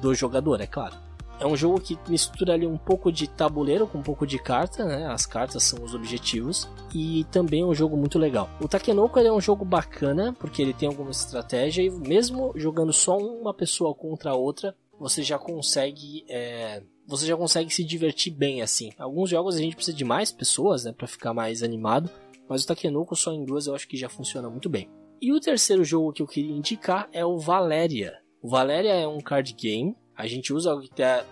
do 0.00 0.14
jogador, 0.14 0.60
é 0.60 0.66
claro. 0.66 0.96
É 1.40 1.46
um 1.46 1.56
jogo 1.56 1.80
que 1.80 1.98
mistura 2.08 2.54
ali 2.54 2.66
um 2.66 2.78
pouco 2.78 3.10
de 3.10 3.28
tabuleiro 3.28 3.86
com 3.86 3.98
um 3.98 4.02
pouco 4.02 4.26
de 4.26 4.38
carta, 4.38 4.84
né? 4.84 5.06
As 5.06 5.26
cartas 5.26 5.64
são 5.64 5.82
os 5.84 5.94
objetivos 5.94 6.68
e 6.94 7.24
também 7.30 7.62
é 7.62 7.66
um 7.66 7.74
jogo 7.74 7.96
muito 7.96 8.18
legal. 8.18 8.48
O 8.60 8.68
Takenoko 8.68 9.18
é 9.18 9.32
um 9.32 9.40
jogo 9.40 9.64
bacana 9.64 10.32
porque 10.38 10.62
ele 10.62 10.72
tem 10.72 10.88
alguma 10.88 11.10
estratégia 11.10 11.82
e 11.82 11.90
mesmo 11.90 12.52
jogando 12.54 12.92
só 12.92 13.18
uma 13.18 13.52
pessoa 13.52 13.94
contra 13.94 14.30
a 14.30 14.36
outra, 14.36 14.76
você 14.98 15.22
já 15.22 15.36
consegue 15.36 16.24
é, 16.28 16.82
você 17.06 17.26
já 17.26 17.36
consegue 17.36 17.72
se 17.72 17.84
divertir 17.84 18.32
bem 18.32 18.62
assim. 18.62 18.92
Alguns 18.96 19.28
jogos 19.28 19.56
a 19.56 19.60
gente 19.60 19.74
precisa 19.76 19.96
de 19.96 20.04
mais 20.04 20.30
pessoas, 20.30 20.84
né, 20.84 20.92
para 20.92 21.06
ficar 21.06 21.34
mais 21.34 21.62
animado, 21.62 22.08
mas 22.48 22.62
o 22.62 22.66
Takenoko 22.66 23.16
só 23.16 23.32
em 23.32 23.44
duas 23.44 23.66
eu 23.66 23.74
acho 23.74 23.88
que 23.88 23.96
já 23.96 24.08
funciona 24.08 24.48
muito 24.48 24.68
bem. 24.68 24.88
E 25.20 25.32
o 25.32 25.40
terceiro 25.40 25.84
jogo 25.84 26.12
que 26.12 26.22
eu 26.22 26.26
queria 26.26 26.54
indicar 26.54 27.08
é 27.12 27.24
o 27.24 27.38
Valéria. 27.38 28.23
O 28.44 28.48
Valéria 28.50 28.92
é 28.92 29.08
um 29.08 29.22
card 29.22 29.54
game 29.54 29.96
a 30.16 30.28
gente 30.28 30.52
usa 30.52 30.80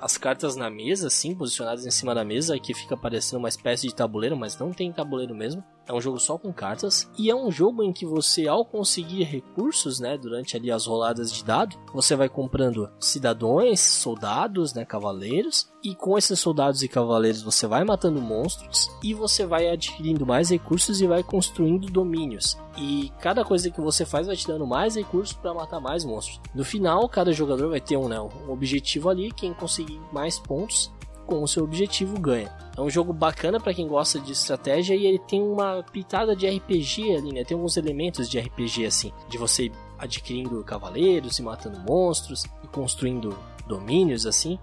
as 0.01 0.19
cartas 0.19 0.57
na 0.57 0.69
mesa, 0.69 1.07
assim, 1.07 1.35
posicionadas 1.37 1.87
em 1.87 1.91
cima 1.91 2.15
da 2.15 2.25
mesa, 2.25 2.59
que 2.59 2.75
fica 2.75 2.97
parecendo 2.97 3.39
uma 3.39 3.49
espécie 3.49 3.87
de 3.87 3.95
tabuleiro, 3.95 4.37
mas 4.37 4.59
não 4.59 4.73
tem 4.73 4.93
tabuleiro 4.93 5.35
mesmo. 5.35 5.63
É 5.87 5.93
um 5.93 6.01
jogo 6.01 6.19
só 6.19 6.39
com 6.39 6.53
cartas 6.53 7.11
e 7.19 7.31
é 7.31 7.35
um 7.35 7.51
jogo 7.51 7.83
em 7.83 7.93
que 7.93 8.07
você, 8.07 8.47
ao 8.47 8.65
conseguir 8.65 9.25
recursos, 9.25 9.99
né, 9.99 10.17
durante 10.17 10.57
ali 10.57 10.71
as 10.71 10.87
roladas 10.87 11.33
de 11.33 11.45
dado, 11.45 11.77
você 11.93 12.15
vai 12.15 12.29
comprando 12.29 12.91
cidadãos, 13.01 13.81
soldados, 13.81 14.73
né, 14.75 14.85
cavaleiros, 14.85 15.71
e 15.83 15.95
com 15.95 16.17
esses 16.17 16.39
soldados 16.39 16.83
e 16.83 16.89
cavaleiros 16.89 17.43
você 17.43 17.67
vai 17.67 17.83
matando 17.83 18.21
monstros 18.21 18.89
e 19.03 19.13
você 19.13 19.45
vai 19.45 19.69
adquirindo 19.69 20.25
mais 20.25 20.51
recursos 20.51 21.01
e 21.01 21.07
vai 21.07 21.23
construindo 21.23 21.91
domínios. 21.91 22.57
E 22.79 23.13
cada 23.21 23.45
coisa 23.45 23.71
que 23.71 23.81
você 23.81 24.05
faz 24.05 24.29
vai 24.29 24.37
te 24.37 24.47
dando 24.47 24.67
mais 24.67 24.95
recursos 24.95 25.35
para 25.35 25.53
matar 25.53 25.81
mais 25.81 26.05
monstros. 26.05 26.41
No 26.55 26.65
final, 26.65 27.09
cada 27.09 27.33
jogador 27.33 27.69
vai 27.69 27.81
ter 27.81 27.97
um, 27.97 28.09
né, 28.09 28.21
um 28.21 28.51
objetivo 28.51 29.11
ali, 29.11 29.33
quem 29.33 29.53
conseguir 29.53 30.01
mais 30.13 30.39
pontos 30.39 30.93
com 31.27 31.43
o 31.43 31.49
seu 31.49 31.65
objetivo 31.65 32.19
ganha. 32.21 32.55
É 32.77 32.81
um 32.81 32.91
jogo 32.91 33.13
bacana 33.13 33.61
para 33.61 33.75
quem 33.75 33.87
gosta 33.87 34.19
de 34.19 34.33
estratégia 34.33 34.95
e 34.95 35.07
ele 35.07 35.19
tem 35.19 35.43
uma 35.43 35.83
pitada 35.83 36.35
de 36.35 36.49
RPG 36.49 37.17
ali, 37.17 37.33
né? 37.33 37.45
Tem 37.45 37.55
alguns 37.55 37.77
elementos 37.77 38.29
de 38.29 38.39
RPG 38.39 38.87
assim, 38.87 39.13
de 39.29 39.37
você 39.37 39.71
adquirindo 39.99 40.63
cavaleiros 40.65 41.39
e 41.39 41.43
matando 41.43 41.79
monstros 41.81 42.45
e 42.65 42.67
construindo 42.69 43.37
domínios 43.67 44.27
assim. 44.27 44.59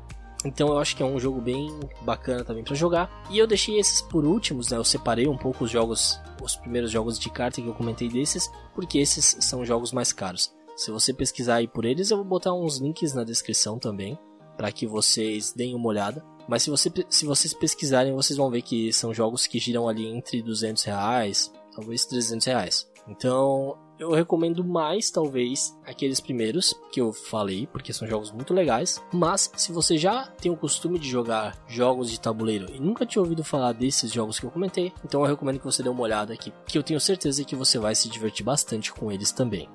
Então 0.46 0.70
eu 0.70 0.80
acho 0.80 0.96
que 0.96 1.04
é 1.04 1.06
um 1.06 1.20
jogo 1.20 1.42
bem 1.42 1.70
bacana 2.02 2.44
também 2.44 2.64
para 2.64 2.76
jogar. 2.76 3.24
E 3.30 3.38
eu 3.38 3.46
deixei 3.46 3.78
esses 3.78 4.02
por 4.02 4.26
últimos, 4.26 4.70
né? 4.70 4.78
Eu 4.78 4.84
separei 4.84 5.28
um 5.28 5.38
pouco 5.38 5.66
os 5.66 5.72
jogos, 5.72 6.20
os 6.42 6.56
primeiros 6.56 6.92
jogos 6.92 7.20
de 7.20 7.30
carta 7.30 7.62
que 7.62 7.68
eu 7.68 7.74
comentei 7.74 8.08
desses, 8.08 8.50
porque 8.74 8.98
esses 9.00 9.38
são 9.42 9.66
jogos 9.66 9.92
mais 9.92 10.14
caros. 10.14 10.54
Se 10.76 10.92
você 10.92 11.14
pesquisar 11.14 11.56
aí 11.56 11.68
por 11.68 11.84
eles, 11.84 12.10
eu 12.10 12.18
vou 12.18 12.26
botar 12.26 12.54
uns 12.54 12.78
links 12.78 13.14
na 13.14 13.26
descrição 13.26 13.78
também, 13.78 14.18
para 14.56 14.72
que 14.72 14.88
vocês 14.88 15.52
deem 15.52 15.76
uma 15.76 15.90
olhada. 15.90 16.24
Mas 16.50 16.64
se, 16.64 16.72
você, 16.72 16.92
se 17.08 17.26
vocês 17.26 17.54
pesquisarem, 17.54 18.14
vocês 18.14 18.36
vão 18.36 18.50
ver 18.50 18.64
que 18.64 18.92
são 18.92 19.14
jogos 19.14 19.46
que 19.46 19.60
giram 19.60 19.88
ali 19.88 20.08
entre 20.08 20.42
200 20.42 20.84
reais, 20.84 21.54
talvez 21.76 22.06
300 22.06 22.48
reais. 22.48 22.90
Então, 23.08 23.78
eu 24.00 24.12
recomendo 24.12 24.64
mais, 24.64 25.12
talvez, 25.12 25.78
aqueles 25.86 26.20
primeiros 26.20 26.74
que 26.92 27.02
eu 27.02 27.12
falei, 27.12 27.68
porque 27.68 27.94
são 27.94 28.08
jogos 28.08 28.32
muito 28.32 28.54
legais. 28.54 29.02
Mas, 29.14 29.52
se 29.58 29.72
você 29.72 29.98
já 29.98 30.26
tem 30.26 30.52
o 30.52 30.58
costume 30.58 30.98
de 30.98 31.10
jogar 31.10 31.58
jogos 31.68 32.10
de 32.10 32.20
tabuleiro 32.20 32.68
e 32.74 32.80
nunca 32.80 33.06
tinha 33.06 33.22
ouvido 33.22 33.44
falar 33.44 33.74
desses 33.74 34.12
jogos 34.12 34.40
que 34.40 34.46
eu 34.46 34.52
comentei, 34.52 34.92
então 35.04 35.22
eu 35.22 35.28
recomendo 35.28 35.60
que 35.60 35.66
você 35.66 35.84
dê 35.84 35.90
uma 35.90 36.02
olhada 36.02 36.34
aqui, 36.34 36.54
que 36.66 36.78
eu 36.78 36.84
tenho 36.84 37.00
certeza 37.00 37.44
que 37.44 37.56
você 37.56 37.78
vai 37.78 37.94
se 37.94 38.10
divertir 38.10 38.44
bastante 38.44 38.94
com 38.94 39.12
eles 39.12 39.32
também. 39.32 39.68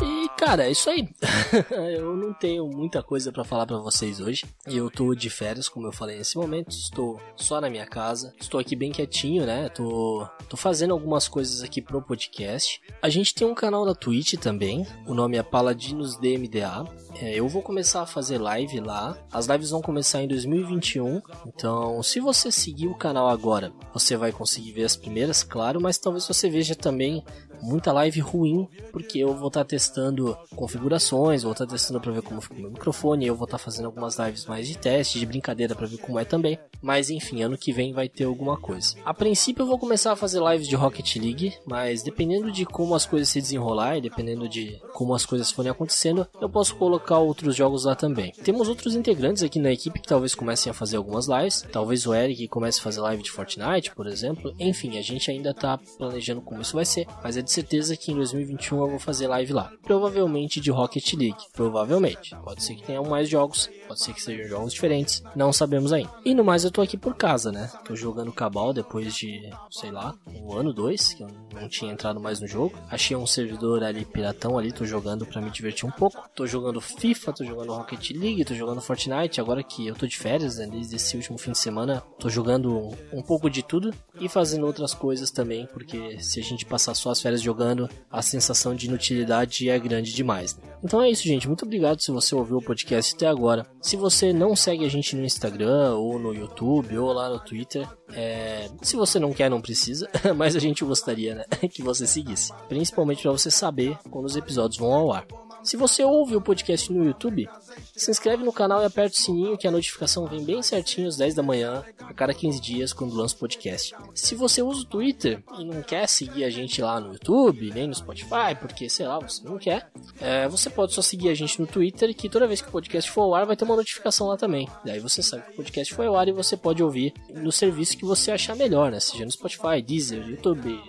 E 0.00 0.28
cara, 0.38 0.66
é 0.66 0.70
isso 0.70 0.88
aí. 0.88 1.08
eu 1.98 2.16
não 2.16 2.32
tenho 2.32 2.68
muita 2.68 3.02
coisa 3.02 3.32
para 3.32 3.42
falar 3.42 3.66
para 3.66 3.78
vocês 3.78 4.20
hoje. 4.20 4.44
Eu 4.64 4.88
tô 4.88 5.12
de 5.12 5.28
férias, 5.28 5.68
como 5.68 5.88
eu 5.88 5.92
falei 5.92 6.16
nesse 6.18 6.36
momento. 6.36 6.70
Estou 6.70 7.20
só 7.34 7.60
na 7.60 7.68
minha 7.68 7.84
casa. 7.84 8.32
Estou 8.40 8.60
aqui 8.60 8.76
bem 8.76 8.92
quietinho, 8.92 9.44
né? 9.44 9.68
Tô, 9.70 10.24
tô 10.48 10.56
fazendo 10.56 10.92
algumas 10.92 11.26
coisas 11.26 11.62
aqui 11.62 11.82
pro 11.82 12.00
podcast. 12.00 12.80
A 13.02 13.08
gente 13.08 13.34
tem 13.34 13.46
um 13.46 13.54
canal 13.54 13.84
da 13.84 13.94
Twitch 13.94 14.34
também. 14.34 14.86
O 15.04 15.14
nome 15.14 15.36
é 15.36 15.42
Paladinos 15.42 16.16
DMDA. 16.16 16.84
É, 17.20 17.34
eu 17.34 17.48
vou 17.48 17.62
começar 17.62 18.02
a 18.02 18.06
fazer 18.06 18.38
live 18.38 18.78
lá. 18.78 19.18
As 19.32 19.46
lives 19.46 19.70
vão 19.70 19.82
começar 19.82 20.22
em 20.22 20.28
2021. 20.28 21.20
Então, 21.44 22.00
se 22.04 22.20
você 22.20 22.52
seguir 22.52 22.86
o 22.86 22.94
canal 22.94 23.28
agora, 23.28 23.72
você 23.92 24.16
vai 24.16 24.30
conseguir 24.30 24.72
ver 24.72 24.84
as 24.84 24.96
primeiras, 24.96 25.42
claro. 25.42 25.80
Mas 25.80 25.98
talvez 25.98 26.26
você 26.26 26.48
veja 26.48 26.76
também 26.76 27.24
muita 27.62 27.92
live 27.92 28.20
ruim, 28.20 28.68
porque 28.92 29.18
eu 29.18 29.34
vou 29.34 29.48
estar 29.48 29.60
tá 29.60 29.64
testando 29.64 30.36
configurações, 30.54 31.42
vou 31.42 31.52
estar 31.52 31.66
tá 31.66 31.72
testando 31.72 32.00
para 32.00 32.12
ver 32.12 32.22
como 32.22 32.40
fica 32.40 32.54
o 32.54 32.60
meu 32.60 32.70
microfone, 32.70 33.26
eu 33.26 33.34
vou 33.34 33.44
estar 33.44 33.58
tá 33.58 33.64
fazendo 33.64 33.86
algumas 33.86 34.18
lives 34.18 34.46
mais 34.46 34.66
de 34.66 34.76
teste, 34.76 35.18
de 35.18 35.26
brincadeira 35.26 35.74
para 35.74 35.86
ver 35.86 35.98
como 35.98 36.18
é 36.18 36.24
também. 36.24 36.58
Mas 36.82 37.10
enfim, 37.10 37.42
ano 37.42 37.58
que 37.58 37.72
vem 37.72 37.92
vai 37.92 38.08
ter 38.08 38.24
alguma 38.24 38.56
coisa. 38.56 38.96
A 39.04 39.12
princípio 39.12 39.62
eu 39.62 39.66
vou 39.66 39.78
começar 39.78 40.12
a 40.12 40.16
fazer 40.16 40.40
lives 40.40 40.66
de 40.66 40.74
Rocket 40.74 41.16
League, 41.16 41.54
mas 41.66 42.02
dependendo 42.02 42.50
de 42.50 42.64
como 42.64 42.94
as 42.94 43.04
coisas 43.04 43.28
se 43.28 43.40
desenrolar 43.40 43.98
e 43.98 44.00
dependendo 44.00 44.48
de 44.48 44.80
como 44.94 45.14
as 45.14 45.26
coisas 45.26 45.50
forem 45.50 45.70
acontecendo, 45.70 46.26
eu 46.40 46.48
posso 46.48 46.74
colocar 46.76 47.18
outros 47.18 47.54
jogos 47.54 47.84
lá 47.84 47.94
também. 47.94 48.32
Temos 48.44 48.68
outros 48.68 48.94
integrantes 48.94 49.42
aqui 49.42 49.58
na 49.58 49.72
equipe 49.72 50.00
que 50.00 50.08
talvez 50.08 50.34
comecem 50.34 50.70
a 50.70 50.74
fazer 50.74 50.96
algumas 50.96 51.26
lives, 51.26 51.66
talvez 51.70 52.06
o 52.06 52.14
Eric 52.14 52.48
comece 52.48 52.80
a 52.80 52.82
fazer 52.82 53.00
live 53.00 53.22
de 53.22 53.30
Fortnite, 53.30 53.94
por 53.94 54.06
exemplo. 54.06 54.54
Enfim, 54.58 54.98
a 54.98 55.02
gente 55.02 55.30
ainda 55.30 55.52
tá 55.52 55.78
planejando 55.98 56.40
como 56.40 56.60
isso 56.60 56.74
vai 56.74 56.84
ser, 56.84 57.06
mas 57.22 57.36
é 57.36 57.42
de 57.50 57.54
certeza 57.54 57.96
que 57.96 58.12
em 58.12 58.14
2021 58.14 58.80
eu 58.80 58.90
vou 58.90 58.98
fazer 59.00 59.26
live 59.26 59.52
lá. 59.52 59.72
Provavelmente 59.82 60.60
de 60.60 60.70
Rocket 60.70 61.14
League. 61.14 61.36
Provavelmente. 61.52 62.36
Pode 62.44 62.62
ser 62.62 62.76
que 62.76 62.84
tenham 62.84 63.02
mais 63.02 63.28
jogos, 63.28 63.68
pode 63.90 64.02
ser 64.02 64.14
que 64.14 64.22
sejam 64.22 64.46
jogos 64.46 64.72
diferentes. 64.72 65.20
Não 65.34 65.52
sabemos 65.52 65.92
ainda. 65.92 66.10
E 66.24 66.32
no 66.32 66.44
mais 66.44 66.64
eu 66.64 66.70
tô 66.70 66.80
aqui 66.80 66.96
por 66.96 67.16
casa, 67.16 67.50
né? 67.50 67.68
Tô 67.84 67.96
jogando 67.96 68.32
Cabal 68.32 68.72
depois 68.72 69.12
de, 69.12 69.50
sei 69.68 69.90
lá, 69.90 70.14
um 70.32 70.52
ano, 70.52 70.72
dois, 70.72 71.12
que 71.12 71.24
eu 71.24 71.28
não 71.60 71.68
tinha 71.68 71.92
entrado 71.92 72.20
mais 72.20 72.40
no 72.40 72.46
jogo. 72.46 72.78
Achei 72.88 73.16
um 73.16 73.26
servidor 73.26 73.82
ali 73.82 74.04
piratão 74.04 74.56
ali, 74.56 74.70
tô 74.70 74.84
jogando 74.84 75.26
para 75.26 75.40
me 75.40 75.50
divertir 75.50 75.86
um 75.86 75.90
pouco. 75.90 76.22
Tô 76.36 76.46
jogando 76.46 76.80
FIFA, 76.80 77.32
tô 77.32 77.44
jogando 77.44 77.72
Rocket 77.72 78.10
League, 78.12 78.44
tô 78.44 78.54
jogando 78.54 78.80
Fortnite. 78.80 79.40
Agora 79.40 79.62
que 79.62 79.88
eu 79.88 79.96
tô 79.96 80.06
de 80.06 80.16
férias, 80.16 80.58
né? 80.58 80.68
Desde 80.70 80.94
esse 80.94 81.16
último 81.16 81.36
fim 81.36 81.50
de 81.50 81.58
semana, 81.58 82.00
tô 82.18 82.28
jogando 82.28 82.96
um 83.12 83.22
pouco 83.22 83.50
de 83.50 83.64
tudo 83.64 83.92
e 84.20 84.28
fazendo 84.28 84.66
outras 84.66 84.94
coisas 84.94 85.32
também, 85.32 85.66
porque 85.66 86.20
se 86.20 86.38
a 86.38 86.42
gente 86.44 86.64
passar 86.64 86.94
só 86.94 87.10
as 87.10 87.20
férias 87.20 87.42
jogando, 87.42 87.88
a 88.08 88.22
sensação 88.22 88.72
de 88.72 88.86
inutilidade 88.86 89.68
é 89.68 89.76
grande 89.78 90.14
demais. 90.14 90.56
Né? 90.56 90.62
Então 90.84 91.02
é 91.02 91.10
isso, 91.10 91.24
gente. 91.24 91.48
Muito 91.48 91.64
obrigado 91.64 92.00
se 92.00 92.12
você 92.12 92.34
ouviu 92.34 92.58
o 92.58 92.62
podcast 92.62 93.14
até 93.14 93.26
agora. 93.26 93.66
Se 93.80 93.96
você 93.96 94.32
não 94.32 94.54
segue 94.54 94.84
a 94.84 94.88
gente 94.88 95.16
no 95.16 95.24
Instagram, 95.24 95.94
ou 95.94 96.18
no 96.18 96.34
YouTube, 96.34 96.98
ou 96.98 97.12
lá 97.12 97.28
no 97.28 97.40
Twitter, 97.40 97.88
é... 98.12 98.68
se 98.82 98.94
você 98.94 99.18
não 99.18 99.32
quer, 99.32 99.48
não 99.48 99.60
precisa, 99.60 100.08
mas 100.36 100.54
a 100.54 100.58
gente 100.58 100.84
gostaria 100.84 101.34
né? 101.34 101.44
que 101.70 101.82
você 101.82 102.06
seguisse. 102.06 102.52
Principalmente 102.68 103.22
para 103.22 103.32
você 103.32 103.50
saber 103.50 103.96
quando 104.10 104.26
os 104.26 104.36
episódios 104.36 104.78
vão 104.78 104.92
ao 104.92 105.12
ar. 105.12 105.26
Se 105.62 105.76
você 105.76 106.02
ouve 106.02 106.34
o 106.36 106.40
podcast 106.40 106.92
no 106.92 107.04
YouTube, 107.04 107.48
se 107.94 108.10
inscreve 108.10 108.42
no 108.42 108.52
canal 108.52 108.82
e 108.82 108.86
aperta 108.86 109.14
o 109.14 109.20
sininho 109.20 109.58
que 109.58 109.68
a 109.68 109.70
notificação 109.70 110.26
vem 110.26 110.42
bem 110.42 110.62
certinho 110.62 111.06
às 111.06 111.16
10 111.16 111.34
da 111.34 111.42
manhã, 111.42 111.84
a 112.00 112.14
cada 112.14 112.32
15 112.32 112.60
dias, 112.60 112.92
quando 112.92 113.14
lança 113.14 113.34
o 113.34 113.38
podcast. 113.38 113.94
Se 114.14 114.34
você 114.34 114.62
usa 114.62 114.82
o 114.82 114.86
Twitter 114.86 115.42
e 115.58 115.64
não 115.64 115.82
quer 115.82 116.08
seguir 116.08 116.44
a 116.44 116.50
gente 116.50 116.80
lá 116.80 116.98
no 116.98 117.12
YouTube, 117.12 117.70
nem 117.72 117.86
no 117.86 117.94
Spotify, 117.94 118.54
porque 118.58 118.88
sei 118.88 119.06
lá, 119.06 119.18
você 119.18 119.44
não 119.44 119.58
quer, 119.58 119.90
é, 120.20 120.48
você 120.48 120.70
pode 120.70 120.94
só 120.94 121.02
seguir 121.02 121.28
a 121.28 121.34
gente 121.34 121.60
no 121.60 121.66
Twitter, 121.66 122.14
que 122.14 122.28
toda 122.28 122.46
vez 122.46 122.62
que 122.62 122.68
o 122.68 122.72
podcast 122.72 123.10
for 123.10 123.22
ao 123.22 123.34
ar 123.34 123.46
vai 123.46 123.56
ter 123.56 123.64
uma 123.64 123.76
notificação 123.76 124.28
lá 124.28 124.36
também. 124.36 124.68
Daí 124.84 124.98
você 124.98 125.22
sabe 125.22 125.42
que 125.44 125.52
o 125.52 125.56
podcast 125.56 125.94
foi 125.94 126.06
ao 126.06 126.16
ar 126.16 126.28
e 126.28 126.32
você 126.32 126.56
pode 126.56 126.82
ouvir 126.82 127.12
no 127.28 127.52
serviço 127.52 127.96
que 127.96 128.04
você 128.04 128.30
achar 128.30 128.56
melhor, 128.56 128.90
né? 128.90 128.98
Seja 128.98 129.24
no 129.24 129.30
Spotify, 129.30 129.82
Deezer, 129.84 130.26
YouTube, 130.26 130.80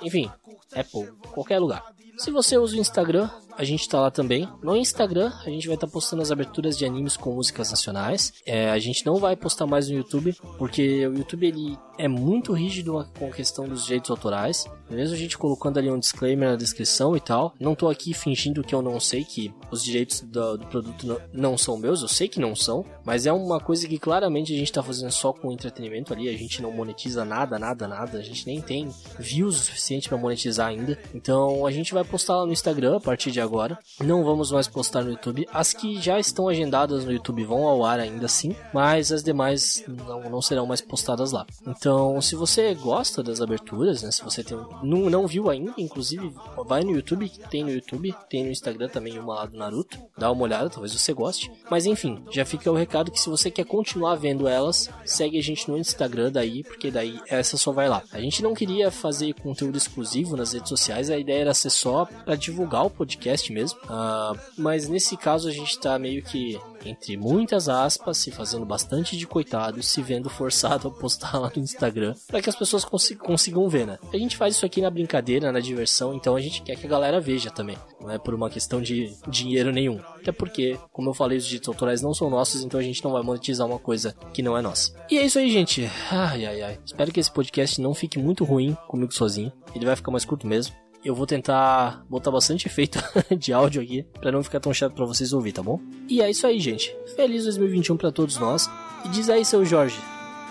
enfim, 0.00 0.30
Apple, 0.74 1.12
qualquer 1.32 1.58
lugar. 1.58 1.84
Se 2.16 2.30
você 2.30 2.56
usa 2.56 2.76
o 2.76 2.78
Instagram, 2.78 3.28
a 3.56 3.64
gente 3.64 3.88
tá 3.88 4.00
lá 4.00 4.10
também. 4.10 4.48
No 4.62 4.76
Instagram, 4.76 5.32
a 5.44 5.50
gente 5.50 5.66
vai 5.66 5.74
estar 5.74 5.86
tá 5.86 5.92
postando 5.92 6.22
as 6.22 6.30
aberturas 6.30 6.76
de 6.76 6.84
animes 6.84 7.16
com 7.16 7.32
músicas 7.32 7.70
nacionais. 7.70 8.32
É, 8.46 8.70
a 8.70 8.78
gente 8.78 9.04
não 9.04 9.16
vai 9.16 9.36
postar 9.36 9.66
mais 9.66 9.88
no 9.88 9.96
YouTube, 9.96 10.34
porque 10.58 11.06
o 11.06 11.14
YouTube 11.18 11.46
ele 11.46 11.78
é 11.98 12.08
muito 12.08 12.52
rígido 12.52 13.06
com 13.18 13.26
a 13.26 13.30
questão 13.30 13.68
dos 13.68 13.84
direitos 13.84 14.10
autorais. 14.10 14.66
Mesmo 14.90 15.14
a 15.14 15.18
gente 15.18 15.38
colocando 15.38 15.78
ali 15.78 15.90
um 15.90 15.98
disclaimer 15.98 16.50
na 16.50 16.56
descrição 16.56 17.16
e 17.16 17.20
tal. 17.20 17.54
Não 17.58 17.74
tô 17.74 17.88
aqui 17.88 18.12
fingindo 18.12 18.62
que 18.62 18.74
eu 18.74 18.82
não 18.82 18.98
sei 19.00 19.24
que 19.24 19.52
os 19.70 19.82
direitos 19.82 20.20
do, 20.20 20.58
do 20.58 20.66
produto 20.66 21.06
não, 21.06 21.20
não, 21.32 21.58
são 21.58 21.76
meus, 21.76 22.02
eu 22.02 22.08
sei 22.08 22.28
que 22.28 22.40
não 22.40 22.54
são, 22.54 22.84
mas 23.04 23.26
é 23.26 23.32
uma 23.32 23.60
coisa 23.60 23.88
que 23.88 23.98
claramente 23.98 24.52
a 24.52 24.56
gente 24.56 24.72
tá 24.72 24.82
fazendo 24.82 25.10
só 25.10 25.32
com 25.32 25.52
entretenimento 25.52 26.12
ali. 26.12 26.28
A 26.28 26.36
gente 26.36 26.60
não 26.60 26.72
monetiza 26.72 27.24
nada, 27.24 27.58
nada, 27.58 27.86
nada. 27.88 28.18
A 28.18 28.22
gente 28.22 28.46
nem 28.46 28.60
tem 28.60 28.88
views 29.18 29.56
o 29.56 29.64
suficiente 29.64 30.08
para 30.08 30.18
monetizar 30.18 30.68
ainda. 30.68 30.98
Então 31.14 31.66
a 31.66 31.70
gente 31.70 31.94
vai 31.94 32.04
postar 32.04 32.36
lá 32.36 32.46
no 32.46 32.52
Instagram 32.52 32.96
a 32.96 33.00
partir 33.00 33.30
de 33.30 33.40
agora. 33.42 33.78
Não 34.00 34.24
vamos 34.24 34.50
mais 34.50 34.68
postar 34.68 35.02
no 35.04 35.10
YouTube. 35.10 35.46
As 35.52 35.72
que 35.72 36.00
já 36.00 36.18
estão 36.18 36.48
agendadas 36.48 37.04
no 37.04 37.12
YouTube 37.12 37.44
vão 37.44 37.66
ao 37.66 37.84
ar 37.84 38.00
ainda 38.00 38.26
assim, 38.26 38.54
mas 38.72 39.12
as 39.12 39.22
demais 39.22 39.84
não, 39.86 40.30
não 40.30 40.42
serão 40.42 40.66
mais 40.66 40.80
postadas 40.80 41.32
lá. 41.32 41.46
Então, 41.66 42.20
se 42.20 42.34
você 42.34 42.74
gosta 42.74 43.22
das 43.22 43.40
aberturas, 43.40 44.02
né, 44.02 44.10
se 44.10 44.22
você 44.22 44.42
tem, 44.42 44.56
não, 44.82 45.10
não 45.10 45.26
viu 45.26 45.50
ainda, 45.50 45.72
inclusive, 45.76 46.32
vai 46.66 46.82
no 46.82 46.92
YouTube, 46.92 47.30
tem 47.50 47.64
no 47.64 47.70
YouTube, 47.70 48.14
tem 48.28 48.44
no 48.44 48.50
Instagram 48.50 48.88
também 48.88 49.18
uma 49.18 49.34
lá 49.34 49.46
do 49.46 49.56
Naruto. 49.56 49.98
Dá 50.16 50.30
uma 50.30 50.44
olhada, 50.44 50.70
talvez 50.70 50.92
você 50.92 51.12
goste. 51.12 51.50
Mas 51.70 51.86
enfim, 51.86 52.22
já 52.30 52.44
fica 52.44 52.70
o 52.70 52.76
recado 52.76 53.10
que 53.10 53.20
se 53.20 53.28
você 53.28 53.50
quer 53.50 53.64
continuar 53.64 54.14
vendo 54.16 54.48
elas, 54.48 54.88
segue 55.04 55.38
a 55.38 55.42
gente 55.42 55.68
no 55.70 55.78
Instagram 55.78 56.30
daí, 56.30 56.62
porque 56.62 56.90
daí 56.90 57.20
essa 57.28 57.56
só 57.56 57.72
vai 57.72 57.88
lá. 57.88 58.02
A 58.12 58.20
gente 58.20 58.42
não 58.42 58.54
queria 58.54 58.90
fazer 58.90 59.34
conteúdo 59.34 59.76
exclusivo 59.76 60.36
nas 60.36 60.52
redes 60.52 60.68
sociais, 60.68 61.10
a 61.10 61.18
ideia 61.18 61.42
era 61.42 61.54
ser 61.54 61.70
só 61.70 62.04
para 62.04 62.36
divulgar 62.36 62.86
o 62.86 62.90
podcast 62.90 63.31
mesmo. 63.52 63.78
Uh, 63.84 64.38
mas 64.58 64.88
nesse 64.88 65.16
caso 65.16 65.48
a 65.48 65.52
gente 65.52 65.78
tá 65.78 65.98
meio 65.98 66.22
que, 66.22 66.60
entre 66.84 67.16
muitas 67.16 67.68
aspas, 67.68 68.18
se 68.18 68.30
fazendo 68.30 68.66
bastante 68.66 69.16
de 69.16 69.26
coitado, 69.26 69.82
se 69.82 70.02
vendo 70.02 70.28
forçado 70.28 70.88
a 70.88 70.90
postar 70.90 71.38
lá 71.38 71.50
no 71.54 71.62
Instagram, 71.62 72.14
para 72.26 72.42
que 72.42 72.50
as 72.50 72.56
pessoas 72.56 72.84
cons 72.84 73.12
consigam 73.18 73.68
ver, 73.68 73.86
né? 73.86 73.98
A 74.12 74.18
gente 74.18 74.36
faz 74.36 74.56
isso 74.56 74.66
aqui 74.66 74.80
na 74.80 74.90
brincadeira, 74.90 75.52
na 75.52 75.60
diversão, 75.60 76.14
então 76.14 76.36
a 76.36 76.40
gente 76.40 76.62
quer 76.62 76.76
que 76.76 76.86
a 76.86 76.90
galera 76.90 77.20
veja 77.20 77.50
também. 77.50 77.76
Não 78.00 78.10
é 78.10 78.18
por 78.18 78.34
uma 78.34 78.50
questão 78.50 78.82
de 78.82 79.16
dinheiro 79.28 79.72
nenhum. 79.72 80.00
Até 80.20 80.32
porque, 80.32 80.78
como 80.92 81.10
eu 81.10 81.14
falei, 81.14 81.38
os 81.38 81.44
direitos 81.44 81.68
autorais 81.68 82.02
não 82.02 82.12
são 82.12 82.28
nossos, 82.28 82.62
então 82.62 82.78
a 82.78 82.82
gente 82.82 83.02
não 83.02 83.12
vai 83.12 83.22
monetizar 83.22 83.66
uma 83.66 83.78
coisa 83.78 84.14
que 84.32 84.42
não 84.42 84.56
é 84.56 84.62
nossa. 84.62 84.92
E 85.10 85.18
é 85.18 85.24
isso 85.24 85.38
aí, 85.38 85.50
gente. 85.50 85.88
Ai, 86.10 86.44
ai, 86.44 86.62
ai. 86.62 86.78
Espero 86.84 87.12
que 87.12 87.20
esse 87.20 87.30
podcast 87.30 87.80
não 87.80 87.94
fique 87.94 88.18
muito 88.18 88.44
ruim 88.44 88.76
comigo 88.88 89.12
sozinho. 89.12 89.52
Ele 89.74 89.86
vai 89.86 89.96
ficar 89.96 90.10
mais 90.10 90.24
curto 90.24 90.46
mesmo. 90.46 90.74
Eu 91.04 91.14
vou 91.14 91.26
tentar 91.26 92.04
botar 92.08 92.30
bastante 92.30 92.66
efeito 92.68 93.02
de 93.36 93.52
áudio 93.52 93.82
aqui 93.82 94.04
para 94.20 94.30
não 94.30 94.42
ficar 94.42 94.60
tão 94.60 94.72
chato 94.72 94.94
para 94.94 95.04
vocês 95.04 95.32
ouvir, 95.32 95.52
tá 95.52 95.62
bom? 95.62 95.80
E 96.08 96.20
é 96.22 96.30
isso 96.30 96.46
aí, 96.46 96.60
gente. 96.60 96.94
Feliz 97.16 97.44
2021 97.44 97.96
para 97.96 98.12
todos 98.12 98.36
nós. 98.36 98.70
E 99.04 99.08
diz 99.08 99.28
aí, 99.28 99.44
seu 99.44 99.64
Jorge, 99.64 99.98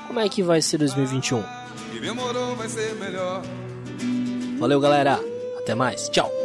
como 0.08 0.20
é 0.20 0.28
que 0.28 0.44
vai 0.44 0.62
ser 0.62 0.78
2021? 0.80 1.42
Valeu, 4.60 4.80
galera. 4.80 5.20
Até 5.60 5.74
mais. 5.74 6.10
Tchau. 6.10 6.40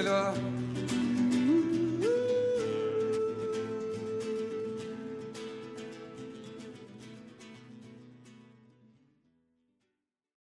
Miller 0.00 0.49